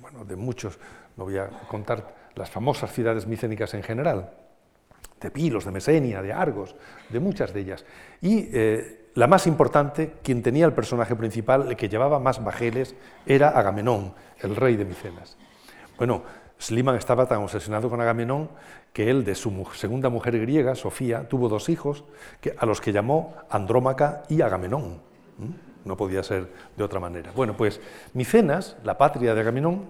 [0.00, 0.78] bueno, de muchos,
[1.16, 4.30] no voy a contar las famosas ciudades micénicas en general,
[5.20, 6.74] de Pilos, de Mesenia, de Argos,
[7.10, 7.84] de muchas de ellas.
[8.22, 12.94] Y eh, la más importante, quien tenía el personaje principal, el que llevaba más bajeles,
[13.26, 15.36] era Agamenón, el rey de Micenas.
[15.96, 16.22] Bueno,
[16.60, 18.48] Sliman estaba tan obsesionado con Agamenón
[18.92, 22.04] que él, de su segunda mujer griega, Sofía, tuvo dos hijos
[22.58, 25.00] a los que llamó Andrómaca y Agamenón.
[25.84, 27.32] No podía ser de otra manera.
[27.34, 27.80] Bueno, pues
[28.14, 29.86] Micenas, la patria de Agamenón,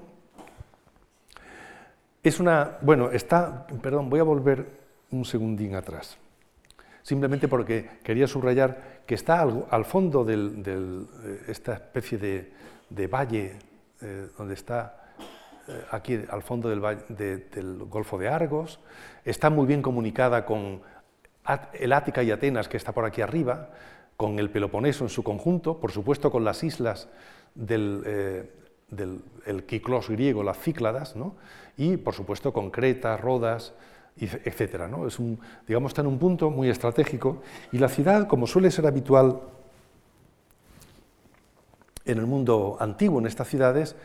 [2.23, 2.79] es una.
[2.81, 3.67] Bueno, está.
[3.83, 4.71] Perdón, voy a volver
[5.11, 6.17] un segundín atrás
[7.09, 10.35] simplemente porque quería subrayar que está al, fondo de
[10.67, 12.19] eh, esta especie
[12.91, 13.59] de, valle
[14.03, 15.15] eh, donde está
[15.67, 18.81] eh, aquí al fondo del, del, Golfo de Argos,
[19.25, 20.83] está muy bien comunicada con
[21.73, 23.71] el Ática y Atenas, que está por aquí arriba,
[24.19, 27.09] con el Peloponeso en su conjunto, por supuesto con las islas
[27.55, 28.51] del,
[28.91, 29.65] del
[30.07, 31.37] griego, las Cícladas, ¿no?
[31.79, 33.73] y por supuesto con Creta, Rodas,
[34.21, 34.89] etcétera.
[34.89, 35.07] ¿no?
[35.07, 38.87] Es un, digamos, está en un punto muy estratégico y la ciudad, como suele ser
[38.87, 39.41] habitual
[42.05, 43.97] en el mundo antiguo, en estas ciudades,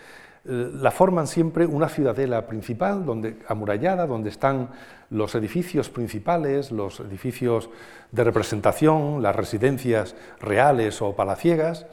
[0.46, 4.70] eh, la forman siempre una ciudadela principal, donde, amurallada, donde están
[5.10, 7.70] los edificios principales, los edificios
[8.12, 11.86] de representación, las residencias reales o palaciegas,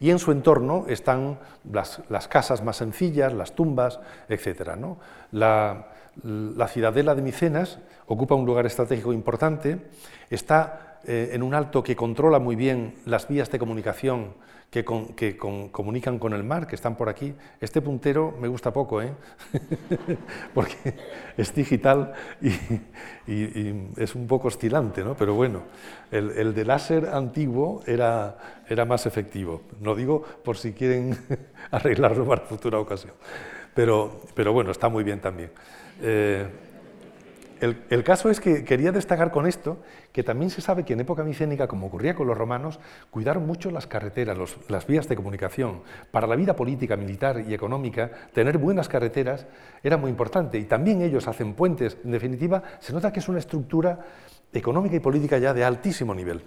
[0.00, 1.40] y en su entorno están
[1.72, 4.76] las, casas más sencillas, las tumbas, etc.
[4.78, 4.98] ¿no?
[5.32, 5.88] La,
[6.22, 9.78] la ciudadela de Micenas ocupa un lugar estratégico importante,
[10.30, 14.34] está eh, en un alto que controla muy bien las vías de comunicación
[14.70, 14.84] que,
[15.72, 17.34] comunican con el mar, que están por aquí.
[17.60, 19.12] Este puntero me gusta poco, ¿eh?
[20.54, 20.94] porque
[21.36, 22.52] es digital y,
[23.96, 25.14] es un poco oscilante, ¿no?
[25.14, 25.62] pero bueno,
[26.10, 28.36] el, el de láser antiguo era,
[28.86, 29.62] más efectivo.
[29.80, 31.16] No digo por si quieren
[31.70, 33.14] arreglarlo para futura ocasión,
[33.74, 35.50] pero bueno, está muy bien también.
[36.00, 36.46] Eh,
[37.60, 39.78] el, caso es que quería destacar con esto
[40.12, 42.78] que también se sabe que en época micénica, como ocurría con los romanos,
[43.10, 45.82] cuidaron mucho las carreteras, las vías de comunicación.
[46.12, 49.46] Para la vida política, militar y económica, tener buenas carreteras
[49.82, 50.58] era muy importante.
[50.58, 51.98] Y también ellos hacen puentes.
[52.04, 53.98] En definitiva, se nota que es una estructura
[54.52, 56.42] económica y política ya de altísimo nivel.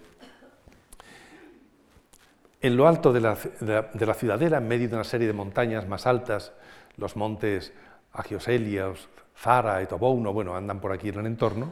[2.61, 5.87] En lo alto de la, de la ciudadela, en medio de una serie de montañas
[5.87, 6.53] más altas,
[6.95, 7.73] los montes
[8.13, 9.09] Agioselios,
[9.41, 11.71] Zara, Etobouno, bueno, andan por aquí en el entorno.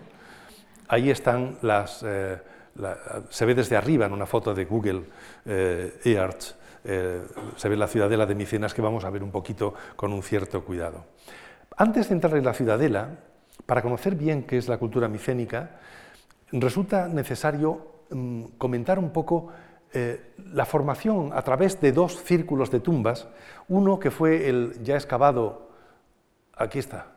[0.88, 2.38] Ahí están las, eh,
[3.30, 5.04] se ve desde arriba en una foto de Google
[5.46, 7.22] eh, Earth, eh,
[7.56, 10.66] se ve la ciudadela de Micenas que vamos a ver un poquito con un cierto
[10.66, 11.06] cuidado.
[11.78, 13.10] Antes de entrar en la ciudadela,
[13.68, 15.80] para conocer bien qué es la cultura micénica,
[16.52, 19.52] resulta necesario mm, comentar un poco
[20.54, 23.28] la formación a través de dos círculos de tumbas,
[23.70, 25.72] uno que fue el ya excavado,
[26.54, 27.08] aquí está,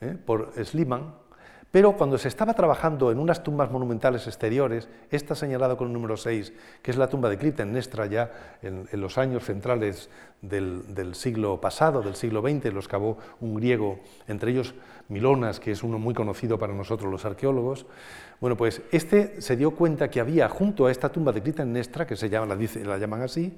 [0.00, 0.16] ¿eh?
[0.24, 1.14] por Sliman,
[1.70, 6.16] Pero cuando se estaba trabajando en unas tumbas monumentales exteriores, esta señalada con el número
[6.16, 10.08] 6, que es la tumba de Clitemnestra ya en, los años centrales
[10.40, 14.74] del, siglo pasado, del siglo XX, lo excavó un griego, entre ellos
[15.08, 17.86] Milonas, que es uno muy conocido para nosotros los arqueólogos.
[18.40, 22.16] Bueno, pues este se dio cuenta que había junto a esta tumba de Clitemnestra, que
[22.16, 23.56] se llama, la, la llaman así,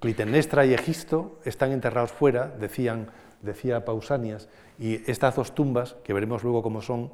[0.00, 3.10] Clitemnestra y Egisto están enterrados fuera, decían,
[3.42, 4.48] decía Pausanias,
[4.78, 7.12] y estas dos tumbas, que veremos luego cómo son,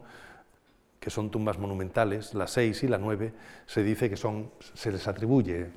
[1.00, 3.32] que son tumbas monumentales, la 6 y la 9,
[3.66, 5.68] se dice que son, se les atribuye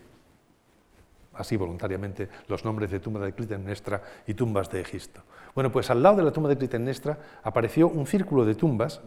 [1.33, 5.21] así voluntariamente los nombres de tumba de Clitemnestra y tumbas de Egisto.
[5.53, 9.01] Bueno, pues al lado de la tumba de Clitemnestra apareció un círculo de tumbas,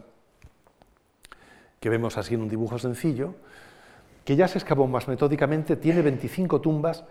[1.79, 3.35] que vemos así en un dibujo sencillo,
[4.23, 7.03] que ya se excavó más metódicamente, tiene 25 tumbas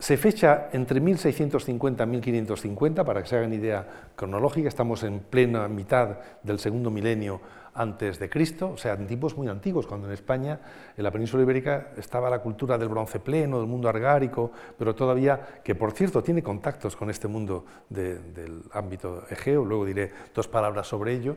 [0.00, 5.68] se fecha entre 1650 y 1550, para que se hagan idea cronológica, estamos en plena
[5.68, 7.40] mitad del segundo milenio
[7.74, 10.58] antes de Cristo, o sea, en tiempos muy antiguos, cuando en España,
[10.96, 15.60] en la península ibérica, estaba la cultura del bronce pleno, del mundo argárico, pero todavía,
[15.62, 20.88] que por cierto tiene contactos con este mundo del ámbito egeo, luego diré dos palabras
[20.88, 21.36] sobre ello,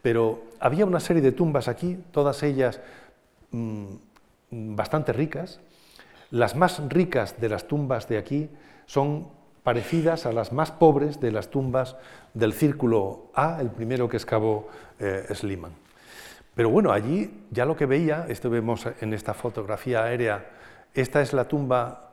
[0.00, 2.80] pero había una serie de tumbas aquí, todas ellas
[3.50, 3.86] mm,
[4.50, 5.60] bastante ricas,
[6.34, 8.50] las más ricas de las tumbas de aquí
[8.86, 9.28] son
[9.62, 11.96] parecidas a las más pobres de las tumbas
[12.34, 14.66] del círculo A, el primero que excavó
[14.98, 15.70] eh, Sliman.
[16.56, 20.50] Pero bueno, allí ya lo que veía, esto vemos en esta fotografía aérea,
[20.92, 22.10] esta es la tumba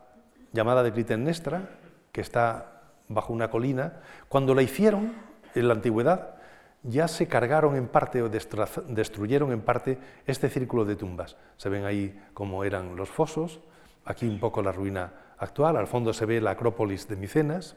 [0.54, 1.70] llamada de Clitemnestra,
[2.12, 4.02] que está bajo una colina.
[4.30, 5.14] Cuando la hicieron
[5.56, 6.36] en la antigüedad,
[6.84, 11.38] ya se cargaron en parte o destruyeron en parte este círculo de tumbas.
[11.58, 13.62] Se ven ahí cómo eran los fosos,
[14.06, 17.76] aquí un poco la ruina actual, al fondo se ve la Acrópolis de Micenas.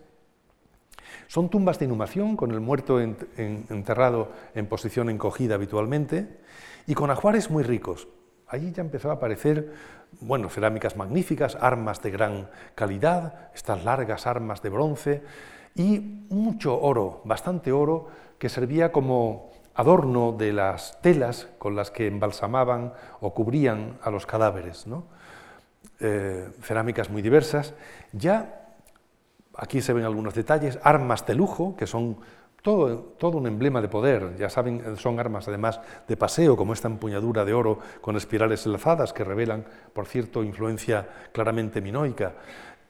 [1.26, 6.40] Son tumbas de inhumación, con el muerto enterrado en posición encogida habitualmente,
[6.86, 8.08] y con ajuares muy ricos.
[8.46, 9.72] Allí ya empezó a aparecer,
[10.20, 15.22] bueno, cerámicas magníficas, armas de gran calidad, estas largas armas de bronce,
[15.74, 18.08] y mucho oro, bastante oro,
[18.38, 24.26] que servía como adorno de las telas con las que embalsamaban o cubrían a los
[24.26, 24.86] cadáveres.
[24.86, 25.04] ¿no?
[26.00, 27.74] Eh, cerámicas muy diversas.
[28.12, 28.64] Ya
[29.56, 32.16] aquí se ven algunos detalles, armas de lujo, que son
[32.62, 34.36] todo, todo, un emblema de poder.
[34.36, 39.12] Ya saben, son armas además de paseo, como esta empuñadura de oro con espirales enlazadas,
[39.12, 42.32] que revelan, por cierto, influencia claramente minoica.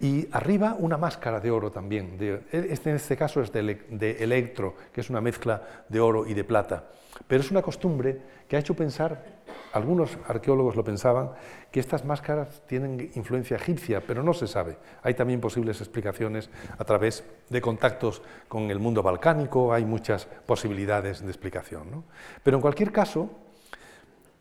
[0.00, 2.18] Y arriba una máscara de oro también.
[2.50, 6.44] este, en este caso es de electro, que es una mezcla de oro y de
[6.44, 6.84] plata.
[7.26, 11.30] Pero es una costumbre que ha hecho pensar algunos arqueólogos lo pensaban,
[11.72, 14.78] que estas máscaras tienen influencia egipcia, pero no se sabe.
[15.02, 21.22] Hay también posibles explicaciones a través de contactos con el mundo balcánico, hay muchas posibilidades
[21.22, 22.04] de explicación.
[22.44, 23.30] Pero en cualquier caso,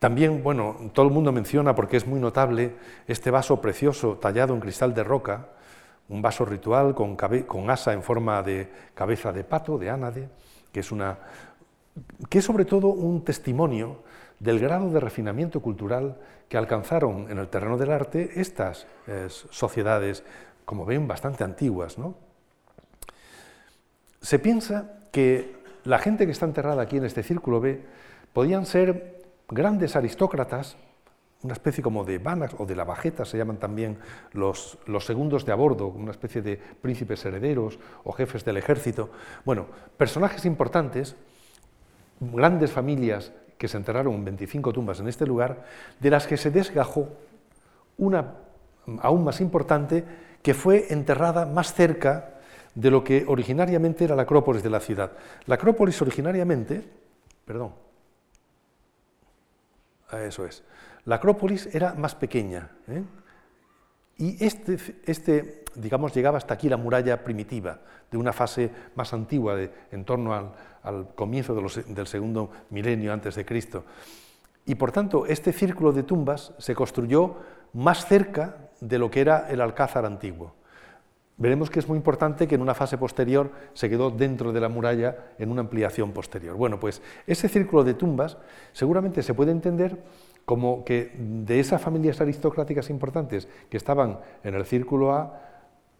[0.03, 2.75] también, bueno, todo el mundo menciona, porque es muy notable,
[3.07, 5.47] este vaso precioso tallado en cristal de roca,
[6.09, 7.15] un vaso ritual con,
[7.69, 10.27] asa en forma de cabeza de pato, de ánade,
[10.73, 11.19] que es, una,
[12.27, 14.03] que es sobre todo un testimonio
[14.39, 16.17] del grado de refinamiento cultural
[16.49, 20.25] que alcanzaron en el terreno del arte estas eh, sociedades,
[20.65, 21.97] como ven, bastante antiguas.
[21.97, 22.15] ¿no?
[24.19, 27.85] Se piensa que la gente que está enterrada aquí en este círculo B
[28.33, 29.22] podían ser
[29.53, 30.77] grandes aristócratas,
[31.43, 33.97] una especie como de vanas o de la bajeta, se llaman también
[34.31, 39.09] los, los segundos de a bordo, una especie de príncipes herederos o jefes del ejército.
[39.43, 41.15] Bueno, personajes importantes,
[42.19, 45.65] grandes familias que se enterraron 25 tumbas en este lugar,
[45.99, 47.09] de las que se desgajó
[47.97, 48.35] una
[49.01, 50.03] aún más importante
[50.41, 52.39] que fue enterrada más cerca
[52.75, 55.11] de lo que originariamente era la Acrópolis de la ciudad.
[55.45, 56.83] La Acrópolis originariamente,
[57.45, 57.71] perdón,
[60.21, 60.63] eso es,
[61.05, 62.69] la Acrópolis era más pequeña.
[62.87, 63.03] ¿eh?
[64.17, 67.79] Y este, este, digamos, llegaba hasta aquí la muralla primitiva,
[68.11, 69.57] de una fase más antigua,
[69.91, 70.33] en torno
[70.83, 73.85] al comienzo del segundo milenio antes de Cristo.
[74.65, 77.37] Y por tanto, este círculo de tumbas se construyó
[77.73, 80.53] más cerca de lo que era el alcázar antiguo.
[81.37, 84.69] Veremos que es muy importante que en una fase posterior se quedó dentro de la
[84.69, 86.55] muralla en una ampliación posterior.
[86.55, 88.37] Bueno, pues ese círculo de tumbas
[88.71, 89.97] seguramente se puede entender
[90.45, 95.41] como que de esas familias aristocráticas importantes que estaban en el círculo A,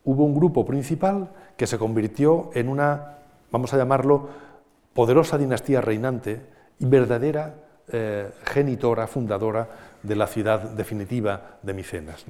[0.04, 3.20] hubo un grupo principal que se convirtió en una,
[3.52, 4.30] vamos a llamarlo,
[4.94, 6.42] poderosa dinastía reinante
[6.78, 7.56] y verdadera
[7.88, 9.70] eh, genitora, fundadora
[10.04, 12.26] de la ciudad definitiva de Micenas.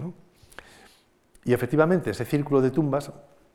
[1.46, 3.12] Y efectivamente ese círculo de tumbas,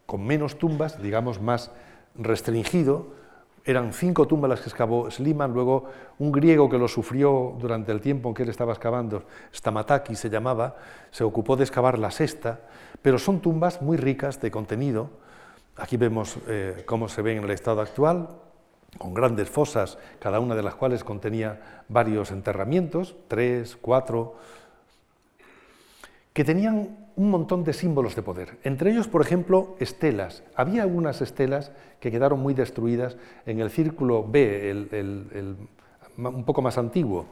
[0.07, 1.71] con menos tumbas, digamos más
[2.15, 3.19] restringido,
[3.65, 5.85] eran cinco tumbas las que excavó Sliman, luego
[6.19, 9.25] un griego que lo sufrió durante el tiempo en que él estaba excavando,
[9.55, 10.77] Stamataki se llamaba,
[11.11, 12.61] se ocupó de excavar la sexta,
[13.03, 15.11] pero son tumbas muy ricas de contenido.
[15.77, 18.29] Aquí vemos eh, cómo se ven en el estado actual,
[18.97, 24.37] con grandes fosas, cada una de las cuales contenía varios enterramientos, tres, cuatro,
[26.33, 28.59] que tenían un montón de símbolos de poder.
[28.63, 30.45] Entre ellos, por ejemplo, estelas.
[30.55, 34.73] Había algunas estelas que quedaron muy destruidas en el círculo B,
[36.17, 37.27] un poco más antiguo.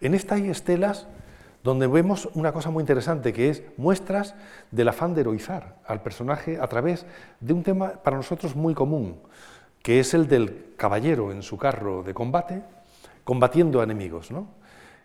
[0.00, 1.06] En esta hay estelas
[1.62, 4.34] donde vemos una cosa muy interesante, que es muestras
[4.72, 7.06] del afán de heroizar al personaje a través
[7.38, 9.20] de un tema para nosotros muy común,
[9.82, 12.64] que es el del caballero en su carro de combate,
[13.22, 14.48] combatiendo a enemigos, ¿no?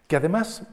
[0.07, 0.63] que además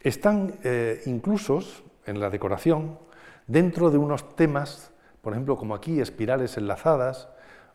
[0.00, 2.98] están eh, inclusos en la decoración
[3.46, 4.92] dentro de unos temas,
[5.22, 7.28] por ejemplo, como aquí, espirales enlazadas,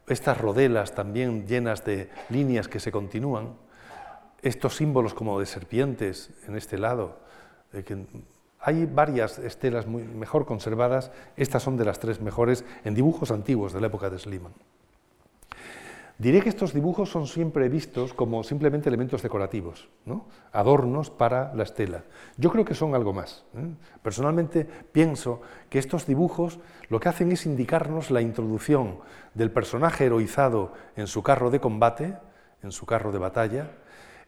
[0.07, 3.53] estas rodelas también llenas de líneas que se continúan,
[4.41, 7.19] estos símbolos como de serpientes en este lado.
[8.59, 13.73] hay varias estelas muy mejor conservadas, estas son de las tres mejores en dibujos antiguos
[13.73, 14.53] de la época de Sliman.
[16.20, 19.88] Diré que estos dibujos son siempre vistos como simplemente elementos decorativos,
[20.51, 22.03] adornos para la estela.
[22.36, 23.45] Yo creo que son algo más.
[23.55, 23.74] ¿eh?
[24.03, 25.39] Personalmente pienso
[25.70, 26.59] que estos dibujos
[26.89, 28.99] lo que hacen es indicarnos la introducción
[29.34, 32.17] del personaje heroizado en su carro de combate,
[32.63, 33.72] en su carro de batalla,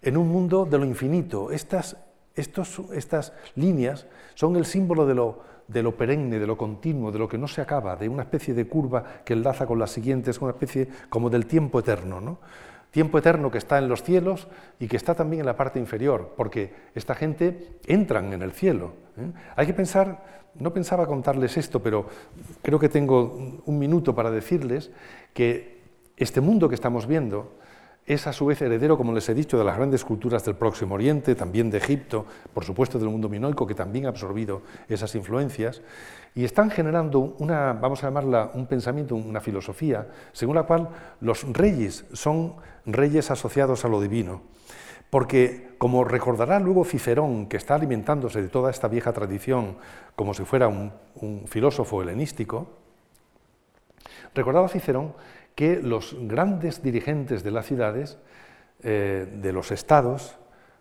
[0.01, 1.51] en un mundo de lo infinito.
[1.51, 1.97] Estas,
[2.35, 7.27] estas líneas son el símbolo de lo de lo perenne, de lo continuo, de lo
[7.27, 10.51] que no se acaba, de una especie de curva que enlaza con las siguientes, una
[10.51, 12.19] especie como del tiempo eterno.
[12.19, 12.39] ¿no?
[12.91, 14.47] Tiempo eterno que está en los cielos
[14.79, 18.93] y que está también en la parte inferior, porque esta gente entran en el cielo.
[19.17, 19.31] ¿eh?
[19.55, 22.07] Hay que pensar, no pensaba contarles esto, pero
[22.61, 24.91] creo que tengo un minuto para decirles
[25.33, 25.79] que
[26.17, 27.53] este mundo que estamos viendo,
[28.05, 30.95] es a su vez heredero, como les he dicho, de las grandes culturas del Próximo
[30.95, 35.81] Oriente, también de Egipto, por supuesto del mundo minoico, que también ha absorbido esas influencias,
[36.33, 40.89] y están generando una, vamos a llamarla, un pensamiento, una filosofía, según la cual
[41.19, 44.41] los reyes son reyes asociados a lo divino.
[45.09, 49.77] Porque, como recordará luego Cicerón, que está alimentándose de toda esta vieja tradición
[50.15, 52.69] como si fuera un, un filósofo helenístico,
[54.33, 55.13] recordaba Cicerón
[55.55, 58.17] que los grandes dirigentes de las ciudades,
[58.83, 60.37] eh, de los estados,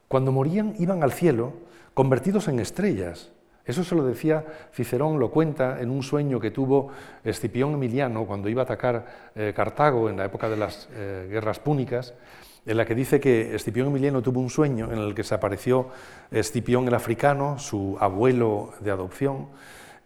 [0.09, 1.53] cuando morían iban al cielo
[1.95, 3.33] convertidos en estrellas.
[3.65, 6.89] Eso se lo decía Cicerón, lo cuenta en un sueño que tuvo
[7.23, 11.61] Escipión Emiliano cuando iba a atacar eh, Cartago en la época de las eh, guerras
[11.61, 12.15] púnicas,
[12.67, 15.89] en la que dice que Escipión Emiliano tuvo un sueño en el que se apareció
[16.31, 19.49] Escipión el africano, su abuelo de adopción,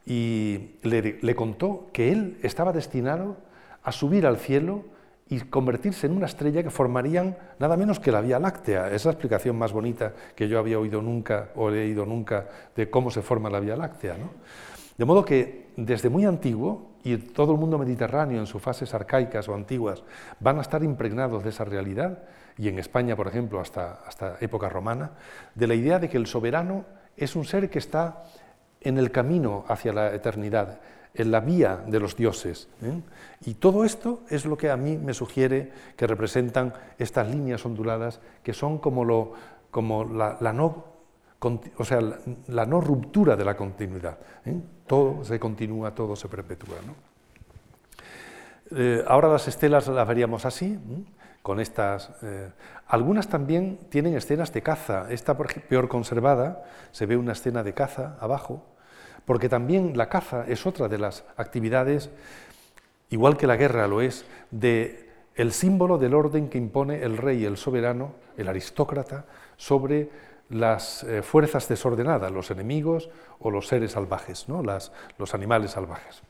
[0.04, 3.38] y le contó que él estaba destinado
[3.85, 4.85] a subir al cielo
[5.28, 8.91] y convertirse en una estrella que formarían nada menos que la Vía Láctea.
[8.91, 13.11] Es la explicación más bonita que yo había oído nunca o leído nunca de cómo
[13.11, 14.16] se forma la Vía Láctea.
[14.97, 19.49] De modo que desde muy antiguo, y todo el mundo mediterráneo en sus fases arcaicas
[19.49, 20.03] o antiguas
[20.41, 22.22] van a estar impregnados de esa realidad,
[22.57, 25.11] y en España, por ejemplo, hasta, hasta época romana,
[25.55, 26.85] de la idea de que el soberano
[27.16, 28.24] es un ser que está
[28.80, 30.78] en el camino hacia la eternidad,
[31.14, 32.68] en la vía de los dioses.
[32.82, 33.00] ¿eh?
[33.46, 38.20] Y todo esto es lo que a mí me sugiere que representan estas líneas onduladas
[38.42, 39.32] que son como, lo,
[39.70, 40.84] como la, no,
[41.78, 42.00] o sea,
[42.48, 44.18] la, no ruptura de la continuidad.
[44.44, 44.60] ¿eh?
[44.86, 46.76] Todo se continúa, todo se perpetúa.
[48.72, 50.78] Eh, ahora las estelas las veríamos así,
[51.42, 52.10] con estas.
[52.88, 55.06] algunas también tienen escenas de caza.
[55.10, 58.73] Esta, peor conservada, se ve una escena de caza abajo
[59.26, 62.10] porque también la caza es otra de las actividades,
[63.10, 67.44] igual que la guerra lo es, de el símbolo del orden que impone el rey,
[67.44, 69.24] el soberano, el aristócrata,
[69.56, 70.10] sobre
[70.50, 73.08] las eh, fuerzas desordenadas, los enemigos
[73.40, 74.62] o los seres salvajes, ¿no?
[74.62, 76.22] los animales salvajes.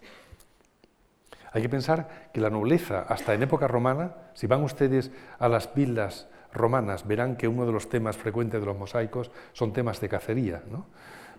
[1.52, 5.72] Hay que pensar que la nobleza, hasta en época romana, si van ustedes a las
[5.74, 10.08] villas romanas, verán que uno de los temas frecuentes de los mosaicos son temas de
[10.08, 10.86] cacería, ¿no?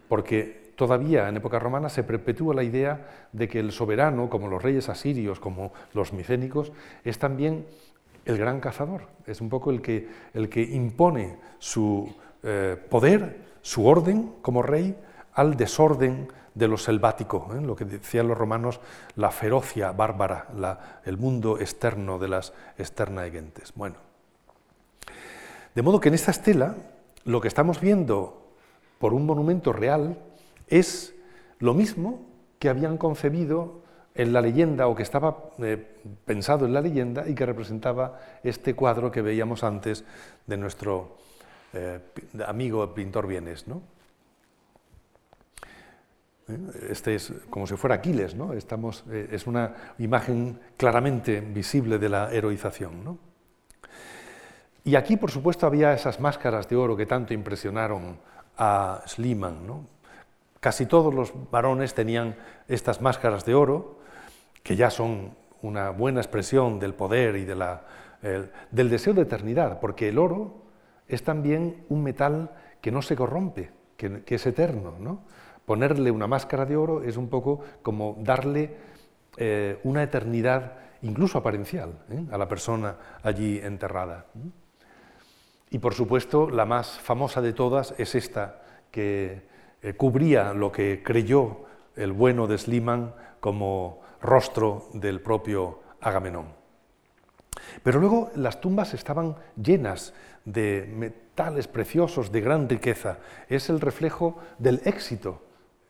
[0.07, 4.61] porque todavía en época romana se perpetúa la idea de que el soberano, como los
[4.61, 6.71] reyes asirios, como los micénicos,
[7.03, 7.65] es también
[8.25, 12.13] el gran cazador, es un poco el que, el que impone su
[12.43, 14.95] eh, poder, su orden como rey,
[15.33, 17.61] al desorden de lo selvático, ¿eh?
[17.61, 18.79] lo que decían los romanos,
[19.15, 23.73] la ferocia bárbara, el mundo externo de las externaegentes.
[23.75, 23.97] Bueno,
[25.75, 26.75] de modo que en esta estela
[27.25, 28.53] lo que estamos viendo
[28.99, 30.17] por un monumento real
[30.67, 31.15] es
[31.59, 32.25] lo mismo
[32.59, 33.83] que habían concebido
[34.15, 35.77] en la leyenda o que estaba eh,
[36.25, 40.05] pensado en la leyenda y que representaba este cuadro que veíamos antes
[40.47, 41.17] de nuestro
[41.73, 41.99] eh,
[42.47, 43.67] amigo pintor Vienes.
[43.67, 43.81] ¿no?
[46.89, 48.53] Este es como si fuera Aquiles, ¿no?
[48.53, 53.03] Eh, es una imagen claramente visible de la heroización.
[53.03, 53.17] ¿no?
[54.85, 58.17] Y aquí, por supuesto, había esas máscaras de oro que tanto impresionaron
[58.57, 59.67] a Schliemann.
[59.67, 59.87] ¿no?
[60.65, 62.35] Casi todos los varones tenían
[62.67, 63.99] estas máscaras de oro,
[64.63, 70.17] que ya son una buena expresión del poder y del deseo de eternidad, porque el
[70.17, 70.63] oro
[71.07, 72.49] es también un metal
[72.81, 74.95] que no se corrompe, que, es eterno.
[74.99, 75.21] ¿no?
[75.67, 78.75] Ponerle una máscara de oro es un poco como darle
[79.37, 82.25] eh, una eternidad, incluso aparencial, ¿eh?
[82.31, 84.25] a la persona allí enterrada.
[85.69, 89.53] Y por supuesto, la más famosa de todas es esta, que
[89.85, 91.65] eh, cubría lo que creyó
[91.95, 96.47] el bueno de Sliman como rostro del propio Agamenón.
[97.83, 103.19] Pero luego las tumbas estaban llenas de metales preciosos de gran riqueza.
[103.47, 105.43] Es el reflejo del éxito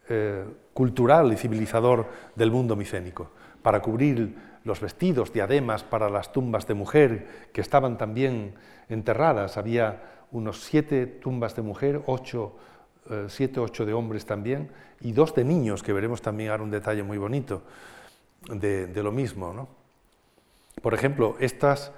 [0.09, 0.43] eh,
[0.73, 3.31] cultural y civilizador del mundo micénico.
[3.61, 4.35] Para cubrir
[4.65, 8.55] los vestidos, diademas para las tumbas de mujer que estaban también
[8.89, 12.57] enterradas, había unos siete tumbas de mujer, ocho,
[13.09, 16.71] eh, siete, ocho de hombres también, y dos de niños, que veremos también ahora un
[16.71, 17.61] detalle muy bonito
[18.49, 19.67] de, lo mismo.
[20.81, 21.91] Por ejemplo, estas,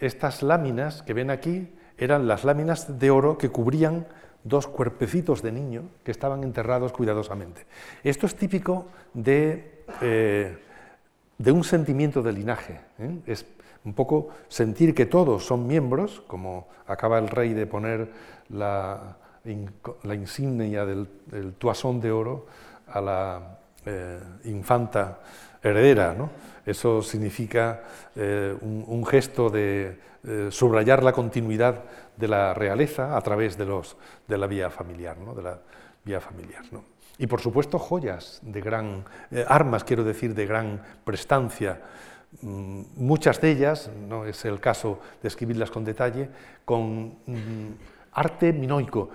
[0.00, 4.06] estas láminas que ven aquí eran las láminas de oro que cubrían
[4.44, 7.66] dos cuerpecitos de niño que estaban enterrados cuidadosamente.
[8.02, 10.58] Esto es típico de, eh,
[11.38, 12.80] de un sentimiento de linaje.
[12.98, 13.18] ¿eh?
[13.26, 13.46] Es
[13.84, 18.10] un poco sentir que todos son miembros, como acaba el rey de poner
[18.48, 22.46] la, la insignia del, del, toisón de oro
[22.88, 25.20] a la eh, infanta
[25.62, 26.14] heredera.
[26.14, 26.30] ¿no?
[26.66, 27.82] Eso significa
[28.14, 31.82] eh, un, gesto de eh, subrayar la continuidad
[32.16, 33.96] de la realeza a través de, los,
[34.28, 35.16] de la vía familiar.
[35.18, 35.34] ¿no?
[35.34, 35.58] De la
[36.04, 36.84] vía familiar ¿no?
[37.18, 39.04] Y por supuesto joyas de gran,
[39.46, 41.78] armas quiero decir, de gran prestancia.
[42.40, 46.30] Mm, muchas de ellas, no es el caso de escribirlas con detalle,
[46.64, 47.72] con mm,
[48.12, 49.10] arte minoico.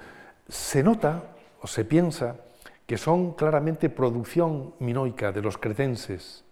[0.48, 1.24] Se nota
[1.62, 2.38] o se piensa
[2.86, 6.46] que son claramente producción minoica de los cretenses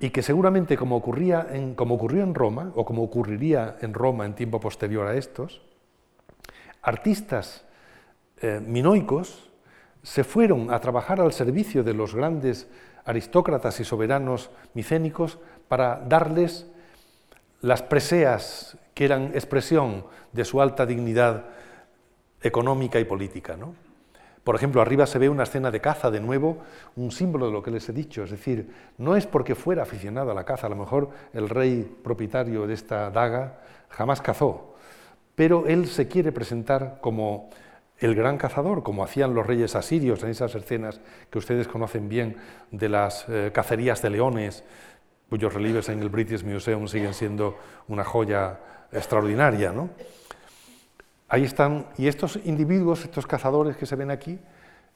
[0.00, 5.06] y que seguramente como, ocurrió en Roma, o como ocurriría en Roma en tiempo posterior
[5.06, 5.62] a estos,
[6.82, 7.64] artistas
[8.40, 9.50] eh, minoicos
[10.02, 12.68] se fueron a trabajar al servicio de los grandes
[13.04, 15.38] aristócratas y soberanos micénicos
[15.68, 16.66] para darles
[17.60, 21.46] las preseas que eran expresión de su alta dignidad
[22.46, 23.56] económica y política.
[23.56, 23.74] ¿no?
[24.46, 26.58] Por ejemplo, arriba se ve una escena de caza, de nuevo,
[26.94, 30.30] un símbolo de lo que les he dicho, es decir, no es porque fuera aficionado
[30.30, 34.76] a la caza, a lo mejor el rey propietario de esta daga jamás cazó,
[35.34, 37.50] pero él se quiere presentar como
[37.98, 42.36] el gran cazador, como hacían los reyes asirios en esas escenas que ustedes conocen bien
[42.70, 44.62] de las eh, cacerías de leones,
[45.28, 48.60] cuyos relieves en el British Museum siguen siendo una joya
[48.92, 49.72] extraordinaria.
[49.72, 49.90] ¿no?
[51.28, 54.38] Ahí están, y estos individuos, estos cazadores que se ven aquí,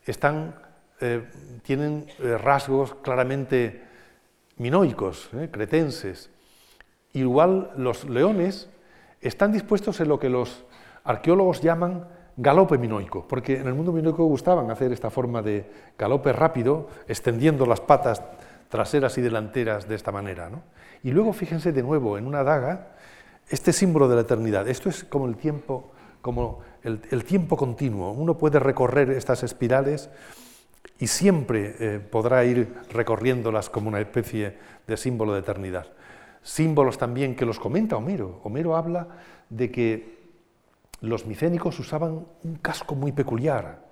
[0.04, 0.54] están,
[1.00, 1.28] eh,
[1.62, 3.82] tienen eh, rasgos claramente
[4.56, 6.30] minoicos, eh, cretenses.
[7.14, 8.70] Igual los leones
[9.20, 10.64] están dispuestos en lo que los
[11.02, 12.06] arqueólogos llaman
[12.36, 15.68] galope minoico, porque en el mundo minoico gustaban hacer esta forma de
[15.98, 18.22] galope rápido, extendiendo las patas
[18.68, 20.48] traseras y delanteras de esta manera.
[21.02, 22.92] Y luego fíjense de nuevo en una daga
[23.48, 24.68] este símbolo de la eternidad.
[24.68, 25.90] Esto es como el tiempo
[26.22, 28.12] como el, tiempo continuo.
[28.12, 30.10] Uno puede recorrer estas espirales
[30.98, 34.56] y siempre eh, podrá ir recorriéndolas como una especie
[34.86, 35.86] de símbolo de eternidad.
[36.42, 38.40] Símbolos también que los comenta Homero.
[38.44, 39.08] Homero habla
[39.48, 40.20] de que
[41.00, 43.84] los micénicos usaban un casco muy peculiar,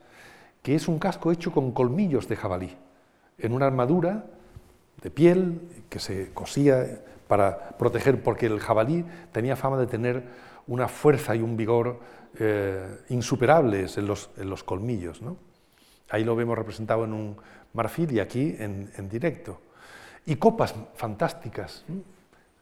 [0.63, 2.77] que es un casco hecho con colmillos de jabalí,
[3.39, 4.27] en una armadura
[5.03, 10.25] de piel que se cosía para proteger, porque el jabalí tenía fama de tener
[10.67, 12.01] una fuerza y un vigor
[12.39, 15.23] eh, insuperables en los, en los colmillos.
[15.23, 15.37] ¿no?
[16.11, 17.37] Ahí lo vemos representado en un
[17.73, 19.61] marfil y aquí en, en directo.
[20.27, 21.85] Y copas fantásticas,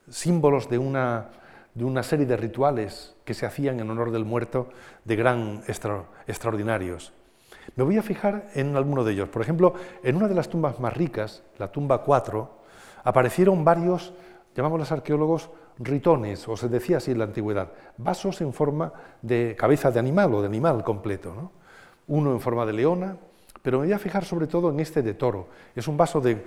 [0.09, 1.29] símbolos de una,
[1.75, 4.69] de una, serie de rituales que se hacían en honor del muerto
[5.05, 7.13] de gran extraordinarios.
[7.75, 9.29] Me voy a fijar en alguno de ellos.
[9.29, 12.51] Por ejemplo, en una de las tumbas más ricas, la tumba 4,
[13.03, 14.13] aparecieron varios,
[14.55, 19.55] llamamos los arqueólogos, ritones, o se decía así en la antigüedad, vasos en forma de
[19.59, 21.51] cabeza de animal o de animal completo.
[22.09, 23.17] Uno en forma de leona,
[23.63, 25.49] pero me voy a fijar sobre todo en este de toro.
[25.75, 26.43] Es un vaso de,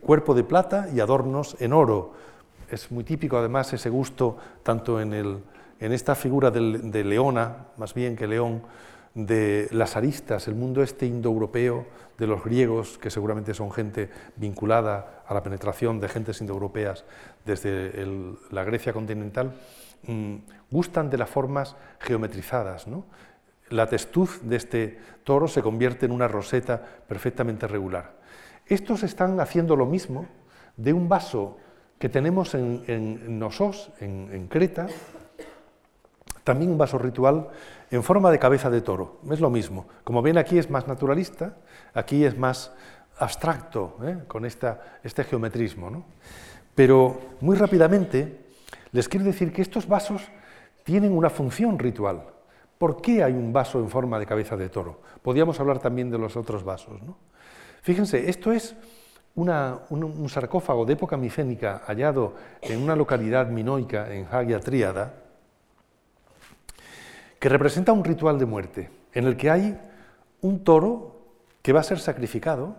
[0.00, 2.12] cuerpo de plata y adornos en oro.
[2.70, 5.38] Es muy típico además ese gusto tanto en, el,
[5.80, 8.62] en esta figura de leona, más bien que león,
[9.14, 11.84] de las aristas, el mundo este indoeuropeo
[12.20, 17.04] de los griegos, que seguramente son gente vinculada a la penetración de gentes indoeuropeas
[17.46, 18.06] desde
[18.50, 19.54] la Grecia continental,
[20.06, 20.36] mm,
[20.70, 22.86] gustan de las formas geometrizadas.
[23.70, 28.20] La testuz de este toro se convierte en una roseta perfectamente regular.
[28.66, 30.26] Estos están haciendo lo mismo
[30.76, 31.56] de un vaso
[31.98, 34.88] que tenemos en, en Nosos, en Creta,
[36.44, 37.48] también un vaso ritual
[37.90, 39.18] en forma de cabeza de toro.
[39.30, 39.86] Es lo mismo.
[40.04, 41.56] Como ven aquí es más naturalista,
[41.94, 42.72] aquí es más
[43.18, 44.18] abstracto, ¿eh?
[44.26, 46.04] con este geometrismo.
[46.74, 48.40] Pero muy rápidamente
[48.92, 50.22] les quiero decir que estos vasos
[50.84, 52.24] tienen una función ritual.
[52.78, 55.00] ¿Por qué hay un vaso en forma de cabeza de toro?
[55.22, 56.98] Podríamos hablar también de los otros vasos.
[57.82, 58.74] Fíjense, esto es
[59.34, 65.14] un, sarcófago de época micénica hallado en una localidad minoica en Hagia Tríada,
[67.40, 69.80] que representa un ritual de muerte, en el que hay
[70.42, 71.16] un toro
[71.62, 72.76] que va a ser sacrificado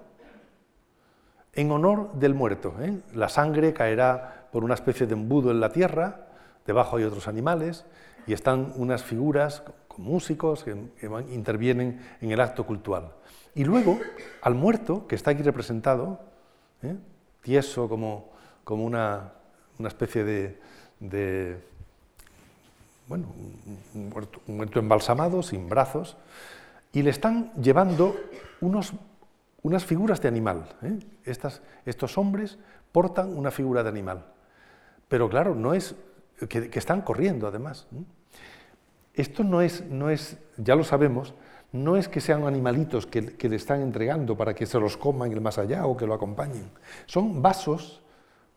[1.53, 2.76] en honor del muerto.
[2.80, 3.01] ¿eh?
[3.14, 6.28] La sangre caerá por una especie de embudo en la tierra,
[6.66, 7.86] debajo hay otros animales,
[8.28, 10.78] y están unas figuras con músicos que,
[11.32, 13.14] intervienen en el acto cultural.
[13.55, 13.99] Y luego,
[14.43, 16.20] al muerto, que está aquí representado,
[16.84, 16.95] ¿eh?
[17.41, 18.30] tieso como,
[18.64, 19.34] como una,
[19.80, 21.70] especie de
[23.08, 23.28] bueno,
[23.93, 24.10] un
[24.47, 26.18] muerto, embalsamado, sin brazos,
[26.93, 28.16] y le están llevando
[28.62, 28.93] unos,
[29.64, 30.66] unas figuras de animal.
[30.82, 30.99] ¿eh?
[31.86, 32.58] estos hombres
[32.91, 34.26] portan una figura de animal.
[35.08, 35.95] Pero claro, no es
[36.47, 37.88] que, están corriendo además.
[39.14, 41.34] Esto no es, no es, ya lo sabemos,
[41.74, 45.32] no es que sean animalitos que, que, le están entregando para que se los coman
[45.32, 46.70] el más allá o que lo acompañen.
[47.06, 48.02] Son vasos,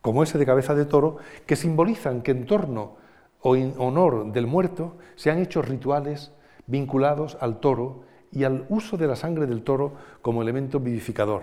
[0.01, 3.04] como ese de cabeza de toro, que simbolizan que en torno
[3.47, 6.33] o en honor del muerto se han hecho rituales
[6.67, 9.93] vinculados al toro y al uso de la sangre del toro
[10.23, 11.43] como elemento vivificador.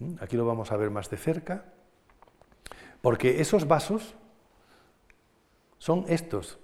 [0.00, 0.14] ¿Mm?
[0.20, 1.64] Aquí lo vamos a ver más de cerca,
[3.00, 4.16] porque esos vasos
[5.78, 6.58] son estos,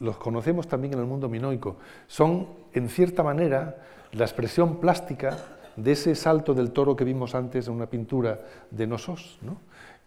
[0.00, 1.76] los conocemos también en el mundo minoico,
[2.08, 5.38] son en cierta manera la expresión plástica
[5.76, 9.38] de ese salto del toro que vimos antes en una pintura de Nosos,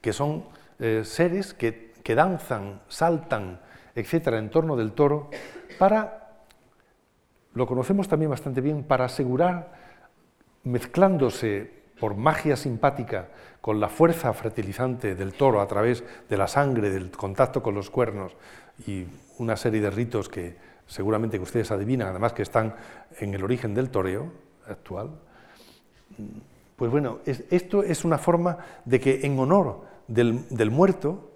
[0.02, 0.44] que son
[0.80, 3.60] eh, seres que que danzan, saltan,
[3.96, 5.30] etcétera, en torno del toro,
[5.78, 6.30] para,
[7.54, 9.72] lo conocemos también bastante bien, para asegurar,
[10.64, 13.30] mezclándose por magia simpática
[13.62, 17.90] con la fuerza fertilizante del toro a través de la sangre, del contacto con los
[17.90, 18.36] cuernos
[18.88, 19.06] y
[19.38, 22.76] una serie de ritos que seguramente que ustedes adivinan, además que están
[23.20, 24.32] en el origen del toreo
[24.68, 25.12] actual,
[26.76, 31.31] pues bueno, esto es una forma de que en honor del muerto,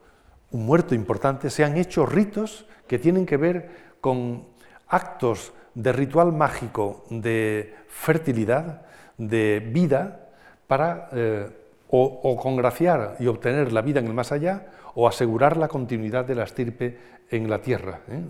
[0.55, 4.45] un muerto importante, se han hecho ritos que tienen que ver con
[4.87, 8.83] actos de ritual mágico de fertilidad,
[9.17, 10.29] de vida,
[10.67, 11.49] para eh,
[11.89, 16.35] o, congraciar y obtener la vida en el más allá, o asegurar la continuidad de
[16.35, 16.97] la estirpe
[17.29, 18.23] en la tierra, ¿eh?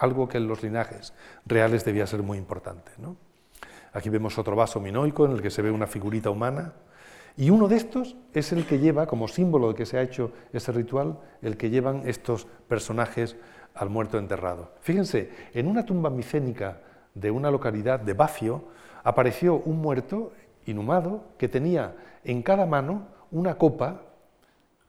[0.00, 1.12] algo que en los linajes
[1.44, 2.90] reales debía ser muy importante.
[3.92, 6.72] Aquí vemos otro vaso minoico en el que se ve una figurita humana,
[7.36, 10.32] y uno de estos es el que lleva, como símbolo de que se ha hecho
[10.52, 13.36] ese ritual, el que llevan estos personajes
[13.74, 14.70] al muerto enterrado.
[14.80, 16.80] Fíjense, en una tumba micénica
[17.14, 18.64] de una localidad de Bacio
[19.02, 20.32] apareció un muerto
[20.66, 24.02] inhumado que tenía en cada mano una copa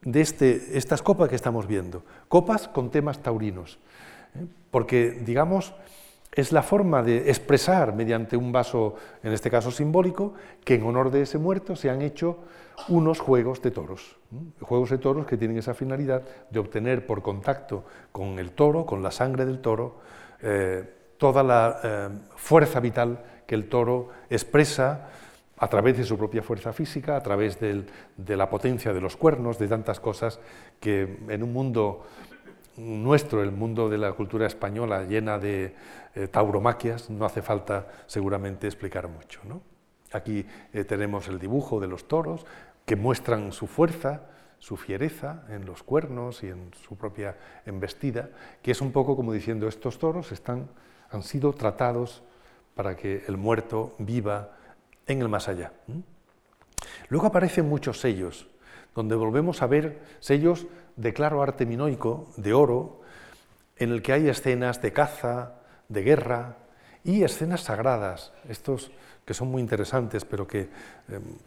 [0.01, 3.79] de este, estas copas que estamos viendo, copas con temas taurinos,
[4.35, 4.45] ¿eh?
[4.69, 5.73] porque digamos
[6.35, 10.33] es la forma de expresar mediante un vaso, en este caso simbólico,
[10.63, 12.39] que en honor de ese muerto se han hecho
[12.89, 14.17] unos juegos de toros.
[14.59, 19.01] Juegos de toros que tienen esa finalidad de obtener por contacto con el toro, con
[19.01, 19.99] la sangre del toro,
[20.41, 20.83] eh,
[21.17, 25.07] toda la eh, fuerza vital que el toro expresa
[25.57, 29.57] a través de su propia fuerza física, a través de la potencia de los cuernos,
[29.57, 30.41] de tantas cosas
[30.81, 32.03] que en un mundo
[32.77, 35.75] nuestro, el mundo de la cultura española llena de
[36.13, 39.41] eh, tauromaquias, no hace falta seguramente explicar mucho.
[40.11, 42.45] Aquí eh, tenemos el dibujo de los toros
[42.85, 44.21] que muestran su fuerza,
[44.59, 48.29] su fiereza en los cuernos y en su propia embestida,
[48.61, 50.69] que es un poco como diciendo estos toros están,
[51.09, 52.23] han sido tratados
[52.75, 54.51] para que el muerto viva
[55.07, 55.71] en el más allá.
[57.09, 58.47] Luego aparecen muchos sellos,
[58.95, 60.65] donde volvemos a ver sellos
[60.95, 63.01] de claro arte minoico, de oro,
[63.77, 65.55] en el que hay escenas de caza,
[65.89, 66.57] de guerra,
[67.03, 68.91] y escenas sagradas, estos
[69.25, 70.69] que son muy interesantes, pero que eh,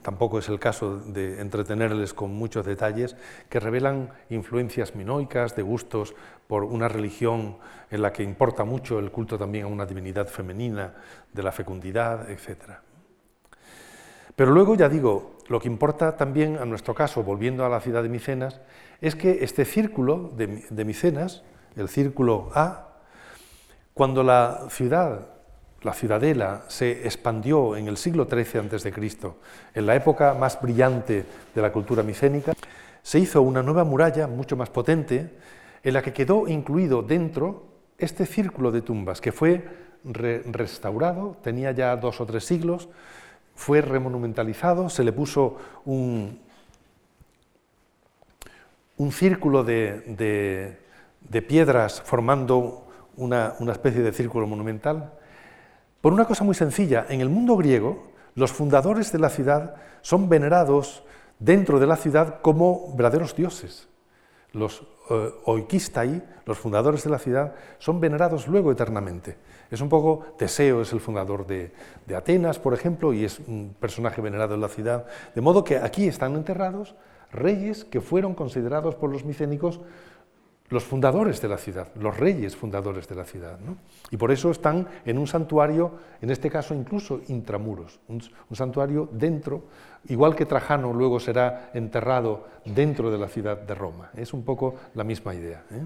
[0.02, 3.16] tampoco es el caso de entretenerles con muchos detalles,
[3.48, 6.14] que revelan influencias minoicas, de gustos
[6.46, 7.56] por una religión
[7.90, 10.94] en la que importa mucho el culto también a una divinidad femenina,
[11.32, 12.78] de la fecundidad, etc.
[14.34, 18.02] Pero luego, ya digo, lo que importa también a nuestro caso, volviendo a la ciudad
[18.02, 18.60] de Micenas,
[19.00, 21.42] es que este círculo de, de Micenas,
[21.76, 22.88] el círculo A,
[23.94, 25.38] cuando la ciudad
[25.82, 28.92] la ciudadela se expandió en el siglo XIII a.C.,
[29.74, 31.24] en la época más brillante
[31.54, 32.52] de la cultura micénica,
[33.02, 35.30] se hizo una nueva muralla mucho más potente,
[35.82, 39.64] en la que quedó incluido dentro este círculo de tumbas, que fue
[40.04, 42.88] restaurado, tenía ya dos o tres siglos,
[43.58, 46.38] fue remonumentalizado, se le puso un,
[48.96, 50.78] un círculo de,
[51.48, 52.86] piedras formando
[53.16, 55.12] una especie de círculo monumental,
[56.00, 60.28] por una cosa muy sencilla, en el mundo griego, los fundadores de la ciudad son
[60.28, 61.02] venerados
[61.40, 63.88] dentro de la ciudad como verdaderos dioses.
[64.52, 64.86] Los
[65.44, 69.36] oikistai, los fundadores de la ciudad, son venerados luego eternamente.
[69.70, 71.72] Es un poco, Teseo es el fundador de,
[72.06, 75.06] de Atenas, por ejemplo, y es un personaje venerado en la ciudad.
[75.34, 76.94] De modo que aquí están enterrados
[77.30, 79.80] reyes que fueron considerados por los micénicos
[80.70, 83.58] los fundadores de la ciudad, los reyes fundadores de la ciudad.
[84.10, 88.20] Y por eso están en un santuario, en este caso incluso intramuros, un,
[88.54, 89.62] santuario dentro,
[90.08, 94.10] igual que Trajano luego será enterrado dentro de la ciudad de Roma.
[94.14, 95.64] Es un poco la misma idea.
[95.70, 95.82] ¿eh?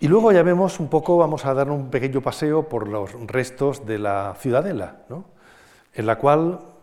[0.00, 3.86] Y luego ya vemos un poco, vamos a dar un pequeño paseo por los restos
[3.86, 5.02] de la ciudadela,
[5.94, 6.73] en la cual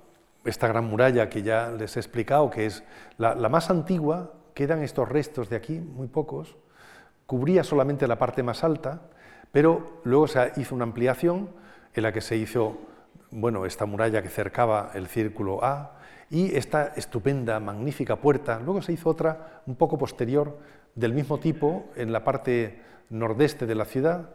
[0.45, 2.83] esta gran muralla que ya les he explicado, que es
[3.17, 6.55] la, más antigua, quedan estos restos de aquí, muy pocos,
[7.25, 9.01] cubría solamente la parte más alta,
[9.51, 11.49] pero luego se hizo una ampliación
[11.93, 12.77] en la que se hizo
[13.31, 15.97] bueno, esta muralla que cercaba el círculo A
[16.29, 18.59] y esta estupenda, magnífica puerta.
[18.59, 20.57] Luego se hizo otra un poco posterior
[20.95, 24.29] del mismo tipo en la parte nordeste de la ciudad.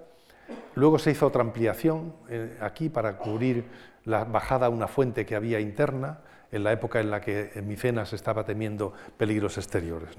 [0.75, 3.65] Luego se hizo otra ampliación eh, aquí para cubrir
[4.05, 6.21] la bajada a una fuente que había interna
[6.53, 10.11] en la época en la que Micenas estaba temiendo peligros exteriores.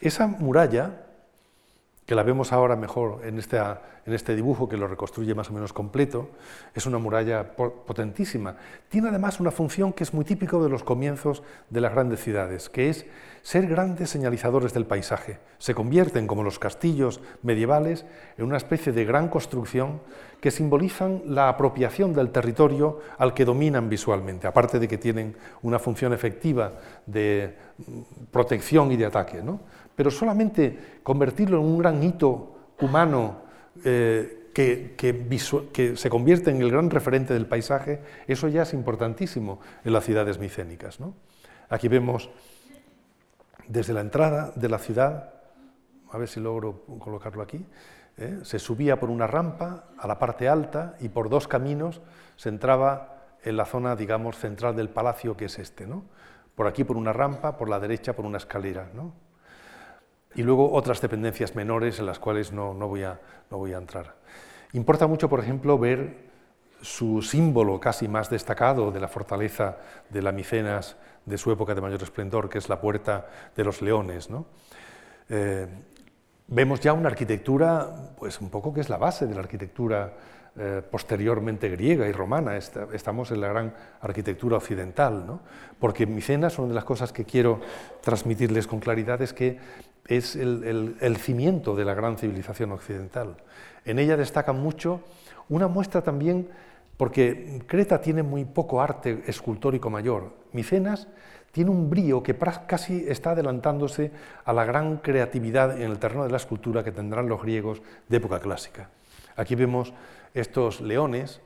[0.00, 1.05] Esa muralla,
[2.06, 5.72] que la vemos ahora mejor en, en este dibujo que lo reconstruye más o menos
[5.72, 6.30] completo,
[6.72, 8.56] es una muralla potentísima.
[8.88, 12.70] Tiene además una función que es muy típico de los comienzos de las grandes ciudades,
[12.70, 13.06] que es
[13.42, 15.38] ser grandes señalizadores del paisaje.
[15.58, 18.06] Se convierten, como los castillos medievales,
[18.38, 20.00] en una especie de gran construcción
[20.40, 25.78] que simbolizan la apropiación del territorio al que dominan visualmente, aparte de que tienen una
[25.80, 26.72] función efectiva
[27.06, 27.56] de
[28.30, 29.42] protección y de ataque.
[29.96, 33.42] Pero solamente convertirlo en un gran hito humano
[33.84, 39.92] eh, que, se convierte en el gran referente del paisaje, eso ya es importantísimo en
[39.92, 40.98] las ciudades micénicas.
[41.68, 42.30] Aquí vemos
[43.68, 45.34] desde la entrada de la ciudad,
[46.10, 47.66] a ver si logro colocarlo aquí,
[48.16, 48.38] ¿eh?
[48.42, 52.00] se subía por una rampa a la parte alta y por dos caminos
[52.36, 56.04] se entraba en la zona, digamos, central del palacio, que es este, ¿no?
[56.54, 59.12] Por aquí por una rampa, por la derecha por una escalera, ¿no?
[60.34, 63.20] Y luego otras dependencias menores en las cuales no, no, voy a,
[63.50, 64.16] no voy a entrar.
[64.72, 66.26] Importa mucho, por ejemplo, ver
[66.82, 69.78] su símbolo casi más destacado de la fortaleza
[70.10, 73.82] de la Micenas de su época de mayor esplendor, que es la Puerta de los
[73.82, 74.28] Leones.
[75.28, 75.66] Eh,
[76.46, 80.12] vemos ya una arquitectura, pues un poco que es la base de la arquitectura
[80.58, 82.56] eh, posteriormente griega y romana.
[82.56, 85.40] estamos en la gran arquitectura occidental, ¿no?
[85.78, 87.60] porque Micenas, una de las cosas que quiero
[88.00, 89.58] transmitirles con claridad es que
[90.08, 93.36] es el cimiento de la gran civilización occidental.
[93.84, 95.00] En ella destaca mucho
[95.48, 96.48] una muestra también
[96.96, 100.32] porque Creta tiene muy poco arte escultórico mayor.
[100.52, 101.08] Micenas
[101.52, 102.36] tiene un brío que
[102.66, 104.10] casi está adelantándose
[104.44, 108.16] a la gran creatividad en el terreno de la escultura que tendrán los griegos de
[108.16, 108.90] época clásica.
[109.36, 109.92] Aquí vemos
[110.34, 111.40] estos leones,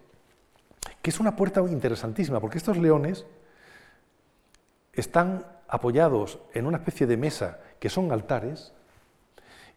[1.02, 3.26] que es una puerta interesantísima, porque estos leones
[4.92, 8.72] están apoyados en una especie de mesa que son altares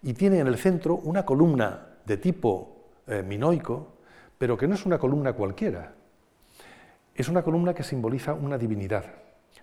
[0.04, 3.94] y tienen en el centro una columna de tipo eh, minoico
[4.44, 5.94] pero que no es una columna cualquiera.
[7.16, 9.06] Es una columna que simboliza una divinidad,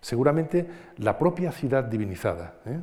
[0.00, 0.66] seguramente
[0.96, 2.80] la propia ciudad divinizada, ¿eh?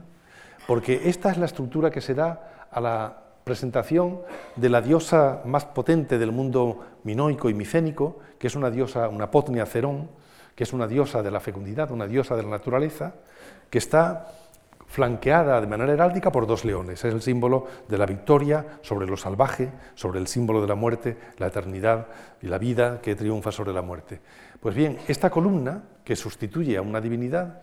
[0.67, 4.21] porque esta es la estructura que se da a la presentación
[4.57, 9.31] de la diosa más potente del mundo minoico y micénico, que es una diosa, una
[9.31, 10.07] potnia cerón,
[10.53, 13.15] que es una diosa de la fecundidad, una diosa de la naturaleza,
[13.71, 14.27] que está
[14.87, 17.03] flanqueada de manera heráldica por dos leones.
[17.03, 21.17] Es el símbolo de la victoria sobre lo salvaje, sobre el símbolo de la muerte,
[21.37, 22.07] la eternidad
[22.41, 24.21] y la vida que triunfa sobre la muerte.
[24.59, 27.61] Pues bien, esta columna, que sustituye a una divinidad,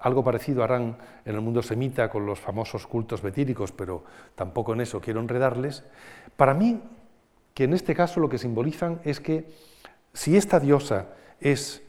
[0.00, 4.02] algo parecido harán en el mundo semita con los famosos cultos betíricos, pero
[4.34, 5.84] tampoco en eso quiero enredarles.
[6.36, 6.82] Para mí,
[7.54, 9.48] que en este caso lo que simbolizan es que
[10.12, 11.06] si esta diosa
[11.40, 11.82] es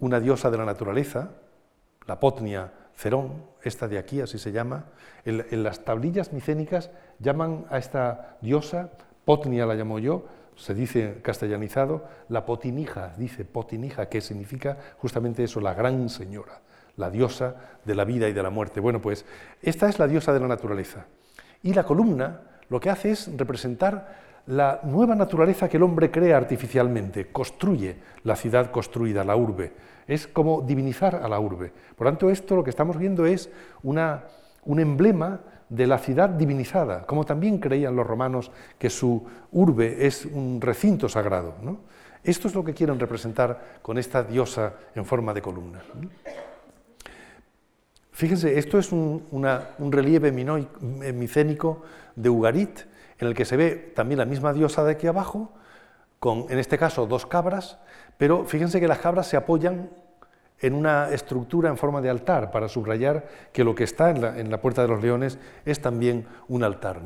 [0.00, 1.30] una diosa de la naturaleza,
[2.06, 4.84] la Potnia Cerón, esta de aquí, así se llama,
[5.24, 8.90] en, las tablillas micénicas llaman a esta diosa,
[9.24, 15.60] Potnia la llamo yo, se dice castellanizado, la potinija, dice potinija, que significa justamente eso,
[15.60, 16.60] la gran señora
[16.96, 17.54] la diosa
[17.86, 18.80] de la vida y de la muerte.
[18.80, 19.24] Bueno, pues
[19.62, 21.06] esta es la diosa de la naturaleza.
[21.62, 26.36] Y la columna lo que hace es representar la nueva naturaleza que el hombre crea
[26.36, 29.72] artificialmente, construye la ciudad construida, la urbe.
[30.06, 31.72] Es como divinizar a la urbe.
[31.96, 33.50] Por tanto, esto lo que estamos viendo es
[33.82, 34.24] una,
[34.64, 40.26] un emblema de la ciudad divinizada, como también creían los romanos que su urbe es
[40.26, 41.54] un recinto sagrado.
[42.24, 45.80] Esto es lo que quieren representar con esta diosa en forma de columna.
[48.20, 49.22] Fíjense, esto es un,
[49.90, 51.82] relieve micénico
[52.16, 52.80] de Ugarit,
[53.20, 55.52] en el que se ve también la misma diosa de aquí abajo,
[56.18, 57.78] con, en este caso, dos cabras,
[58.18, 59.90] pero fíjense que las cabras se apoyan
[60.58, 64.60] en una estructura en forma de altar, para subrayar que lo que está en la,
[64.60, 67.00] Puerta de los Leones es también un altar.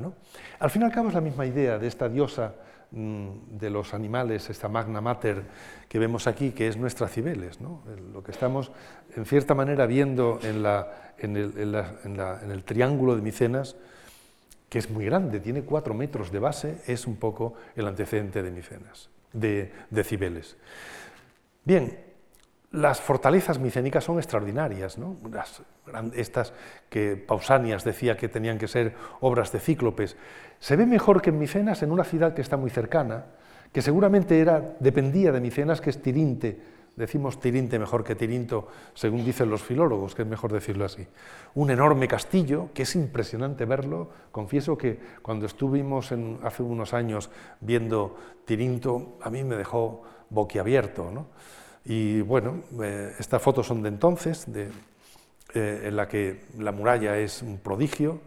[0.59, 2.55] Al fin y al cabo es la misma idea de esta diosa
[2.97, 5.43] Mm, de los animales, esta magna mater
[5.89, 7.59] que vemos aquí, que es nuestra Cibeles.
[7.61, 8.71] Lo que estamos,
[9.17, 13.75] en cierta manera, viendo en, el, triángulo de Micenas,
[14.75, 18.51] que es muy grande, tiene cuatro metros de base, es un poco el antecedente de
[18.51, 19.71] Micenas, de,
[20.03, 20.57] Cibeles.
[21.63, 21.97] Bien,
[22.73, 25.17] las fortalezas micénicas son extraordinarias, ¿no?
[26.17, 26.55] estas
[26.89, 30.17] que Pausanias decía que tenían que ser obras de cíclopes.
[30.59, 33.27] Se ve mejor que en Micenas, en una ciudad que está muy cercana,
[33.73, 36.74] que seguramente era, dependía de Micenas, que es Tirinte.
[36.97, 41.05] Decimos Tirinte mejor que Tirinto, según dicen los filólogos, que es mejor decirlo así.
[41.55, 44.11] Un enorme castillo, que es impresionante verlo.
[44.31, 47.31] Confieso que cuando estuvimos hace unos años
[47.61, 51.11] viendo Tirinto, a mí me dejó boquiabierto.
[51.11, 51.27] ¿no?
[51.85, 54.71] Y bueno, eh, estas fotos son de entonces, eh,
[55.85, 58.21] en la que la muralla es un prodigio.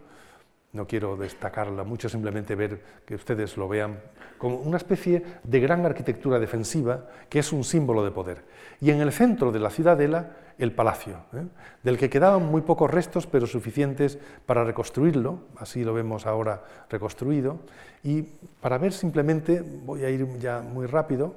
[0.72, 3.98] No quiero destacarla mucho, simplemente ver que ustedes lo vean
[4.36, 8.44] como una especie de gran arquitectura defensiva que es un símbolo de poder.
[8.80, 11.46] Y en el centro de la ciudadela, el palacio, ¿eh?
[11.82, 17.60] del que quedaban muy pocos restos, pero suficientes para reconstruirlo, así lo vemos ahora reconstruido.
[18.02, 18.22] Y
[18.60, 21.34] para ver simplemente, voy a ir ya muy rápido,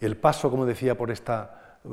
[0.00, 1.88] el paso, como decía, por esta, eh,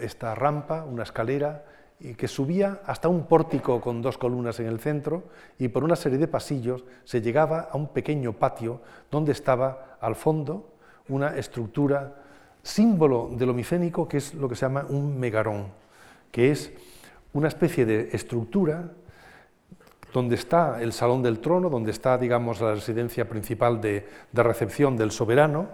[0.00, 1.64] esta rampa, una escalera,
[2.00, 5.24] y que subía hasta un pórtico con dos columnas en el centro
[5.58, 8.80] y por una serie de pasillos se llegaba a un pequeño patio
[9.10, 10.72] donde estaba al fondo
[11.08, 12.16] una estructura
[12.62, 15.66] símbolo de lo micénico que es lo que se llama un megarón,
[16.30, 16.72] que es
[17.32, 18.92] una especie de estructura
[20.12, 25.12] donde está el salón del trono, donde está, digamos, la residencia principal de recepción del
[25.12, 25.68] soberano,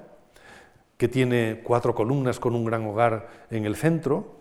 [0.96, 4.36] que tiene cuatro columnas con un gran hogar en el centro,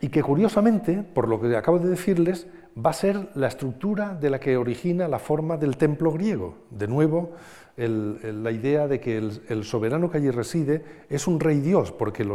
[0.00, 4.30] y que curiosamente, por lo que acabo de decirles, va a ser la estructura de
[4.30, 6.56] la que origina la forma del templo griego.
[6.70, 7.32] De nuevo,
[7.76, 12.26] la idea de que el, soberano que allí reside es un rey dios, porque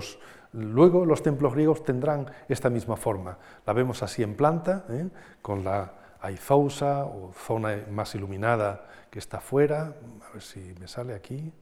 [0.53, 3.37] luego los templos griegos tendrán esta misma forma.
[3.65, 5.07] La vemos así en planta, ¿eh?
[5.41, 9.95] con la aizousa o zona más iluminada que está afuera,
[10.29, 11.53] a ver si me sale aquí,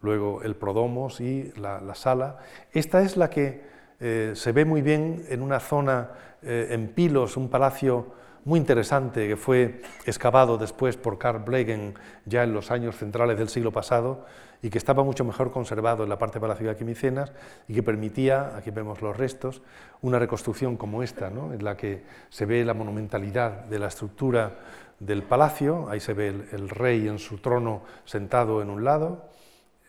[0.00, 2.38] luego el prodomos y la, sala.
[2.72, 3.62] Esta es la que
[4.00, 6.10] eh, se ve muy bien en una zona
[6.42, 11.94] eh, en Pilos, un palacio muy interesante que fue excavado después por Carl Blegen
[12.24, 14.24] ya en los años centrales del siglo pasado
[14.62, 17.32] y que estaba mucho mejor conservado en la parte palacio de Micenas
[17.68, 19.62] y que permitía, aquí vemos los restos,
[20.02, 24.58] una reconstrucción como esta, en la que se ve la monumentalidad de la estructura
[24.98, 29.30] del palacio, ahí se ve el, rey en su trono sentado en un lado,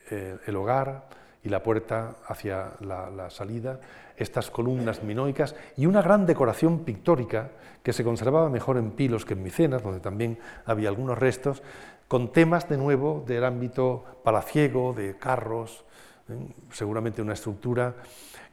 [0.09, 1.03] eh, el hogar
[1.43, 3.79] y la puerta hacia la, salida,
[4.15, 7.49] estas columnas minoicas y una gran decoración pictórica
[7.81, 11.63] que se conservaba mejor en Pilos que en Micenas, donde también había algunos restos,
[12.07, 15.83] con temas de nuevo del ámbito palaciego, de carros,
[16.29, 16.53] ¿eh?
[16.71, 17.95] seguramente una estructura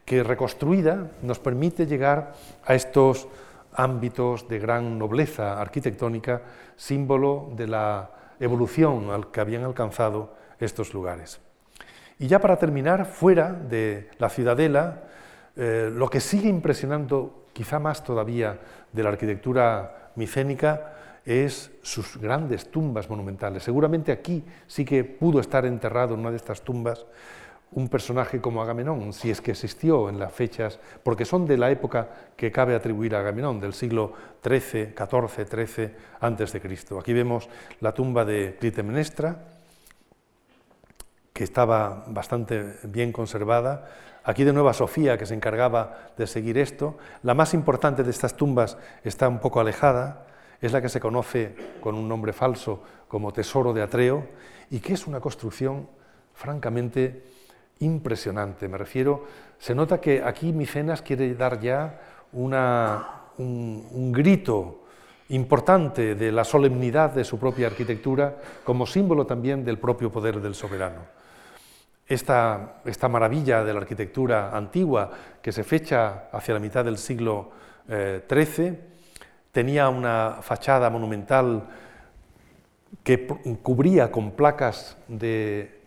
[0.03, 2.33] que reconstruida nos permite llegar
[2.65, 3.27] a estos
[3.73, 6.41] ámbitos de gran nobleza arquitectónica,
[6.75, 8.09] símbolo de la
[8.39, 11.39] evolución al que habían alcanzado estos lugares.
[12.19, 15.09] Y ya para terminar, fuera de la ciudadela,
[15.61, 18.57] Eh, lo que sigue impresionando, quizá más todavía,
[18.93, 20.93] de la arquitectura micénica
[21.25, 23.63] es sus grandes tumbas monumentales.
[23.63, 27.05] Seguramente aquí sí que pudo estar enterrado en una de estas tumbas
[27.71, 31.69] un personaje como Agamenón, si es que existió en las fechas, porque son de la
[31.69, 32.07] época
[32.37, 35.91] que cabe atribuir a Agamenón, del siglo XIII, XIV, XIII
[36.21, 36.97] antes de Cristo.
[36.97, 37.49] Aquí vemos
[37.81, 39.58] la tumba de Clitemnestra,
[41.39, 43.87] que estaba bastante bien conservada.
[44.25, 46.97] Aquí de nuevo Sofía, que se encargaba de seguir esto.
[47.23, 50.25] La más importante de estas tumbas está un poco alejada,
[50.59, 54.27] es la que se conoce con un nombre falso como Tesoro de Atreo,
[54.69, 55.87] y que es una construcción
[56.33, 57.23] francamente
[57.79, 58.67] impresionante.
[58.67, 59.23] Me refiero,
[59.59, 62.01] se nota que aquí Micenas quiere dar ya
[62.33, 64.83] un, un grito
[65.29, 68.35] importante de la solemnidad de su propia arquitectura
[68.65, 71.18] como símbolo también del propio poder del soberano.
[72.09, 75.11] Esta, maravilla de la arquitectura antigua
[75.43, 77.51] que se fecha hacia la mitad del siglo
[77.87, 78.79] XIII eh,
[79.51, 81.69] tenía una fachada monumental
[83.03, 83.27] que
[83.61, 85.81] cubría con placas de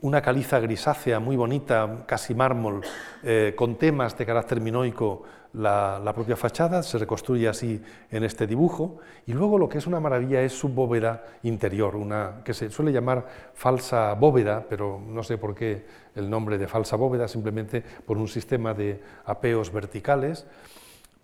[0.00, 2.80] una caliza grisácea muy bonita, casi mármol,
[3.22, 5.22] eh, con temas de carácter minoico,
[5.52, 10.00] la, propia fachada, se reconstruye así en este dibujo, y luego lo que es una
[10.00, 15.38] maravilla es su bóveda interior, una que se suele llamar falsa bóveda, pero no sé
[15.38, 15.84] por qué
[16.14, 20.46] el nombre de falsa bóveda, simplemente por un sistema de apeos verticales,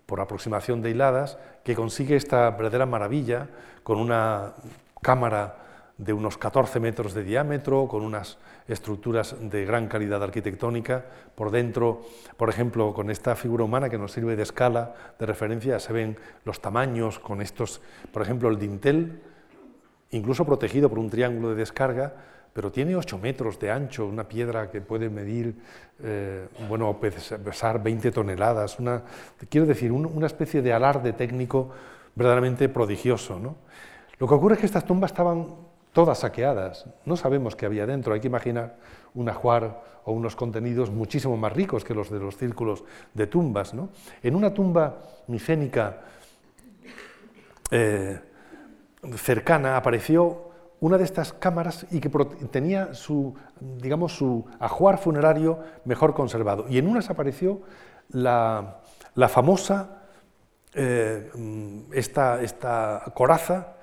[0.05, 3.47] por aproximación de hiladas, que consigue esta verdadera maravilla
[3.83, 4.53] con una
[5.01, 5.57] cámara
[5.97, 8.37] de unos 14 metros de diámetro, con unas
[8.67, 11.05] estructuras de gran calidad arquitectónica.
[11.35, 12.01] Por dentro,
[12.37, 16.17] por ejemplo, con esta figura humana que nos sirve de escala, de referencia, se ven
[16.45, 19.21] los tamaños con estos, por ejemplo, el dintel,
[20.11, 22.13] incluso protegido por un triángulo de descarga,
[22.53, 25.55] pero tiene 8 metros de ancho, una piedra que puede medir,
[26.01, 29.03] eh, bueno, pesar 20 toneladas, una,
[29.47, 31.69] quiero decir, una especie de alarde técnico
[32.15, 33.39] verdaderamente prodigioso.
[33.39, 33.57] ¿no?
[34.17, 35.66] Lo que ocurre es que estas tumbas estaban
[35.97, 36.85] todas saqueadas.
[37.05, 38.13] No sabemos qué había dentro.
[38.13, 38.77] Hay que imaginar
[39.15, 42.83] un ajuar o unos contenidos muchísimo más ricos que los de los círculos
[43.15, 43.73] de tumbas.
[43.73, 43.89] ¿no?
[44.21, 46.01] En una tumba micénica
[47.71, 48.19] eh,
[49.15, 52.09] cercana apareció una de estas cámaras y que
[52.51, 56.67] tenía su, digamos, su ajuar funerario mejor conservado.
[56.69, 57.63] Y en unas apareció
[58.09, 58.81] la,
[59.29, 60.03] famosa,
[60.75, 61.31] eh,
[61.91, 63.76] esta, esta coraza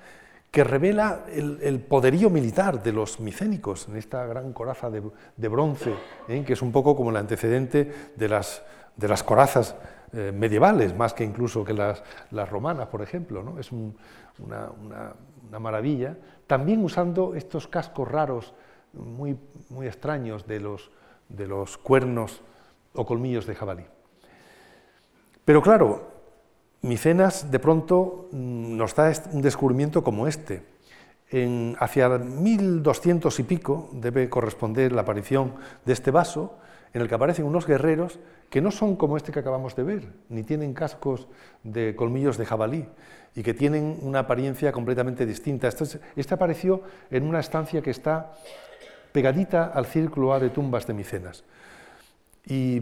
[0.55, 5.93] que revela el, poderío militar de los micénicos en esta gran coraza de, bronce,
[6.29, 6.45] ¿eh?
[6.47, 8.63] que es un poco como el antecedente de las,
[8.95, 9.75] de las corazas
[10.13, 12.01] eh, medievales, más que incluso que las,
[12.49, 13.43] romanas, por ejemplo.
[13.43, 13.59] ¿no?
[13.59, 14.69] Es una,
[15.51, 16.15] una, maravilla.
[16.47, 18.53] También usando estos cascos raros,
[18.93, 19.37] muy,
[19.67, 20.89] muy extraños, de los,
[21.27, 22.41] de los cuernos
[22.93, 23.83] o colmillos de jabalí.
[25.43, 26.14] Pero claro,
[26.85, 30.61] Micenas de pronto mm, nos da un descubrimiento como este.
[31.31, 36.59] En, hacia 1200 y pico debe corresponder la aparición de este vaso
[36.93, 38.19] en el que aparecen unos guerreros
[38.51, 41.27] que no son como este que acabamos de ver, ni tienen cascos
[41.63, 42.85] de colmillos de jabalí
[43.33, 45.67] y que tienen una apariencia completamente distinta.
[45.67, 48.31] Este, este apareció en una estancia que está
[49.11, 51.43] pegadita al círculo A de tumbas de Micenas.
[52.45, 52.79] Y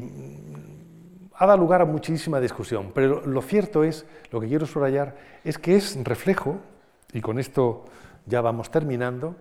[1.36, 5.58] ha dado lugar a muchísima discusión, pero lo cierto es, lo que quiero subrayar, es
[5.58, 6.60] que es reflejo,
[7.14, 7.86] y con esto
[8.26, 9.36] ya vamos terminando,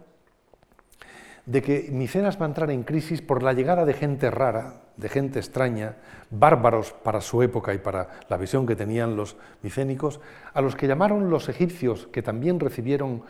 [1.46, 5.08] de que Micenas va a entrar en crisis por la llegada de gente rara, de
[5.08, 5.96] gente extraña,
[6.30, 10.20] bárbaros para su época y para la visión que tenían los micénicos,
[10.54, 13.22] a los que llamaron los egipcios, que también recibieron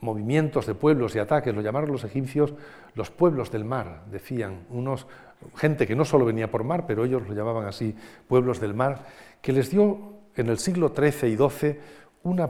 [0.00, 2.54] movimientos de pueblos y ataques, lo llamaron los egipcios
[2.94, 5.06] los pueblos del mar, decían, unos
[5.56, 7.94] gente que no solo venía por mar, pero ellos lo llamaban así,
[8.28, 9.06] pueblos del mar,
[9.40, 11.80] que les dio en el siglo XIII y XII
[12.22, 12.46] una,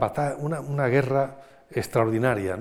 [0.61, 2.57] una, guerra extraordinaria.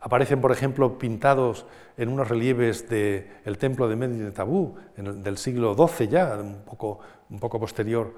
[0.00, 6.08] Aparecen, por ejemplo, pintados en unos relieves del templo de Medina Tabú, del siglo XII
[6.08, 7.00] ya, un poco,
[7.30, 8.14] un poco posterior,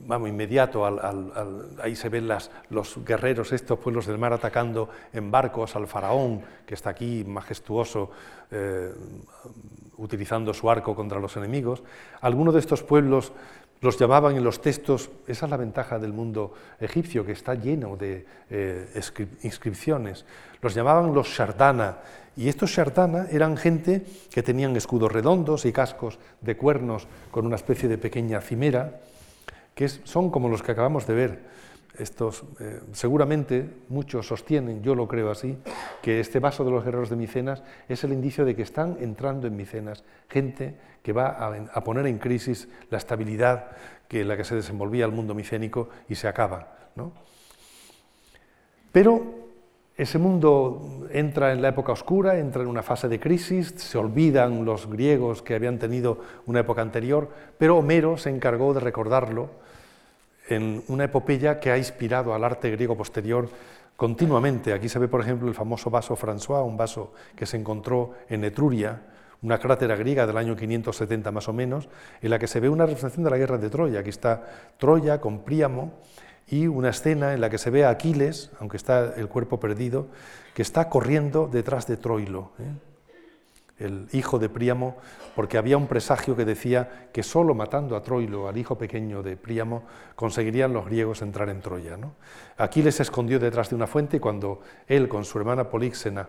[0.00, 0.84] vamos, inmediato,
[1.82, 2.28] ahí se ven
[2.70, 8.10] los guerreros, estos pueblos del mar atacando en barcos al faraón, que está aquí majestuoso,
[8.50, 8.92] eh,
[10.02, 11.82] utilizando su arco contra los enemigos.
[12.20, 13.32] Algunos de estos pueblos
[13.80, 17.96] los llamaban en los textos, esa es la ventaja del mundo egipcio, que está lleno
[17.96, 19.00] de eh,
[19.42, 20.24] inscripciones,
[20.60, 21.98] los llamaban los Shardana,
[22.36, 27.56] y estos Shardana eran gente que tenían escudos redondos y cascos de cuernos con una
[27.56, 29.00] especie de pequeña cimera,
[29.74, 31.40] que son como los que acabamos de ver.
[31.98, 35.58] Estos, eh, seguramente muchos sostienen, yo lo creo así,
[36.02, 39.46] que este vaso de los guerreros de Micenas es el indicio de que están entrando
[39.46, 41.28] en Micenas gente que va
[41.72, 43.72] a, poner en crisis la estabilidad
[44.08, 46.76] que, en la que se desenvolvía el mundo micénico y se acaba.
[48.92, 49.42] Pero
[49.96, 54.64] ese mundo entra en la época oscura, entra en una fase de crisis, se olvidan
[54.64, 57.28] los griegos que habían tenido una época anterior,
[57.58, 59.50] pero Homero se encargó de recordarlo
[60.52, 63.48] en una epopeya que ha inspirado al arte griego posterior
[63.96, 64.72] continuamente.
[64.72, 68.44] Aquí se ve, por ejemplo, el famoso vaso François, un vaso que se encontró en
[68.44, 69.02] Etruria,
[69.42, 71.88] una crátera griega del año 570 más o menos,
[72.20, 74.00] en la que se ve una representación de la guerra de Troya.
[74.00, 74.42] Aquí está
[74.78, 75.92] Troya con Príamo
[76.48, 80.08] y una escena en la que se ve a Aquiles, aunque está el cuerpo perdido,
[80.54, 82.52] que está corriendo detrás de Troilo.
[82.58, 82.91] ¿eh?
[83.82, 84.96] El hijo de Príamo,
[85.34, 89.36] porque había un presagio que decía que solo matando a Troilo, al hijo pequeño de
[89.36, 91.98] Príamo, conseguirían los griegos entrar en Troya.
[92.56, 96.28] Aquiles se escondió detrás de una fuente y cuando él con su hermana Políxena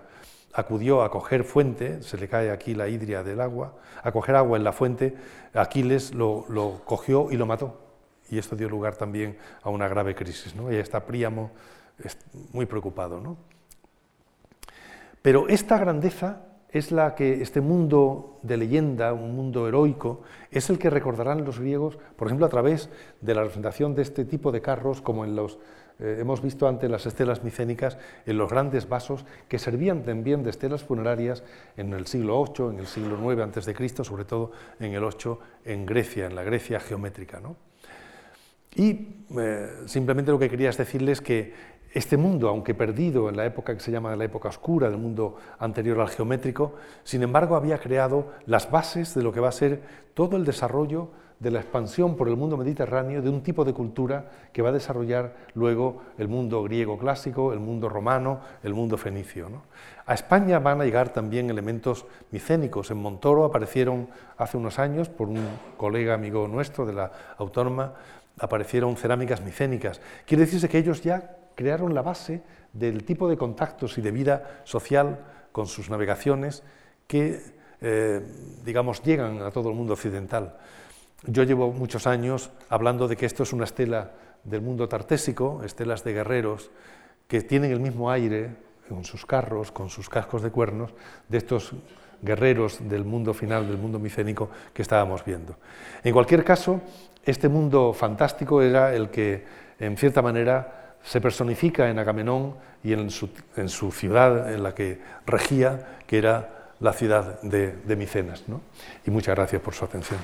[0.53, 4.57] acudió a coger fuente, se le cae aquí la hidria del agua, a coger agua
[4.57, 5.15] en la fuente,
[5.53, 6.45] Aquiles lo,
[6.85, 7.79] cogió y lo mató.
[8.29, 10.55] Y esto dio lugar también a una grave crisis.
[10.55, 10.71] ¿no?
[10.71, 11.51] Y está Príamo
[12.51, 13.19] muy preocupado.
[13.19, 13.37] ¿no?
[15.21, 16.41] Pero esta grandeza
[16.73, 20.21] es la que este mundo de leyenda, un mundo heroico,
[20.51, 22.89] es el que recordarán los griegos, por ejemplo, a través
[23.21, 25.59] de la representación de este tipo de carros, como en los
[25.99, 30.49] eh, hemos visto antes las estelas micénicas, en los grandes vasos que servían también de
[30.49, 31.43] estelas funerarias
[31.77, 35.01] en el siglo VIII, en el siglo IX antes de Cristo, sobre todo en el
[35.01, 37.39] VIII en Grecia, en la Grecia geométrica.
[38.75, 39.07] Y
[39.37, 41.53] eh, simplemente lo que quería es decirles que
[41.93, 45.37] este mundo, aunque perdido en la época que se llama la época oscura, del mundo
[45.59, 46.73] anterior al geométrico,
[47.03, 49.81] sin embargo había creado las bases de lo que va a ser
[50.15, 54.31] todo el desarrollo de la expansión por el mundo mediterráneo de un tipo de cultura
[54.53, 59.49] que va a desarrollar luego el mundo griego clásico, el mundo romano, el mundo fenicio.
[60.05, 62.91] A España van a llegar también elementos micénicos.
[62.91, 67.93] En Montoro aparecieron hace unos años, por un colega amigo nuestro de la Autónoma,
[68.39, 70.01] aparecieron cerámicas micénicas.
[70.25, 72.41] Quiere decirse que ellos ya crearon la base
[72.73, 75.19] del tipo de contactos y de vida social
[75.51, 76.63] con sus navegaciones
[77.07, 77.41] que,
[77.81, 78.21] eh,
[78.63, 80.57] digamos, llegan a todo el mundo occidental.
[81.25, 84.11] Yo llevo muchos años hablando de que esto es una estela
[84.43, 86.71] del mundo tartésico, estelas de guerreros
[87.27, 88.55] que tienen el mismo aire
[88.89, 90.93] con sus carros, con sus cascos de cuernos,
[91.29, 91.73] de estos
[92.21, 95.55] guerreros del mundo final, del mundo micénico que estábamos viendo.
[96.03, 96.81] En cualquier caso,
[97.23, 99.45] este mundo fantástico era el que,
[99.79, 105.97] en cierta manera, se personifica en Agamenón y en su, ciudad en la que regía,
[106.07, 108.43] que era la ciudad de, Micenas.
[109.05, 110.19] Y muchas gracias por su atención.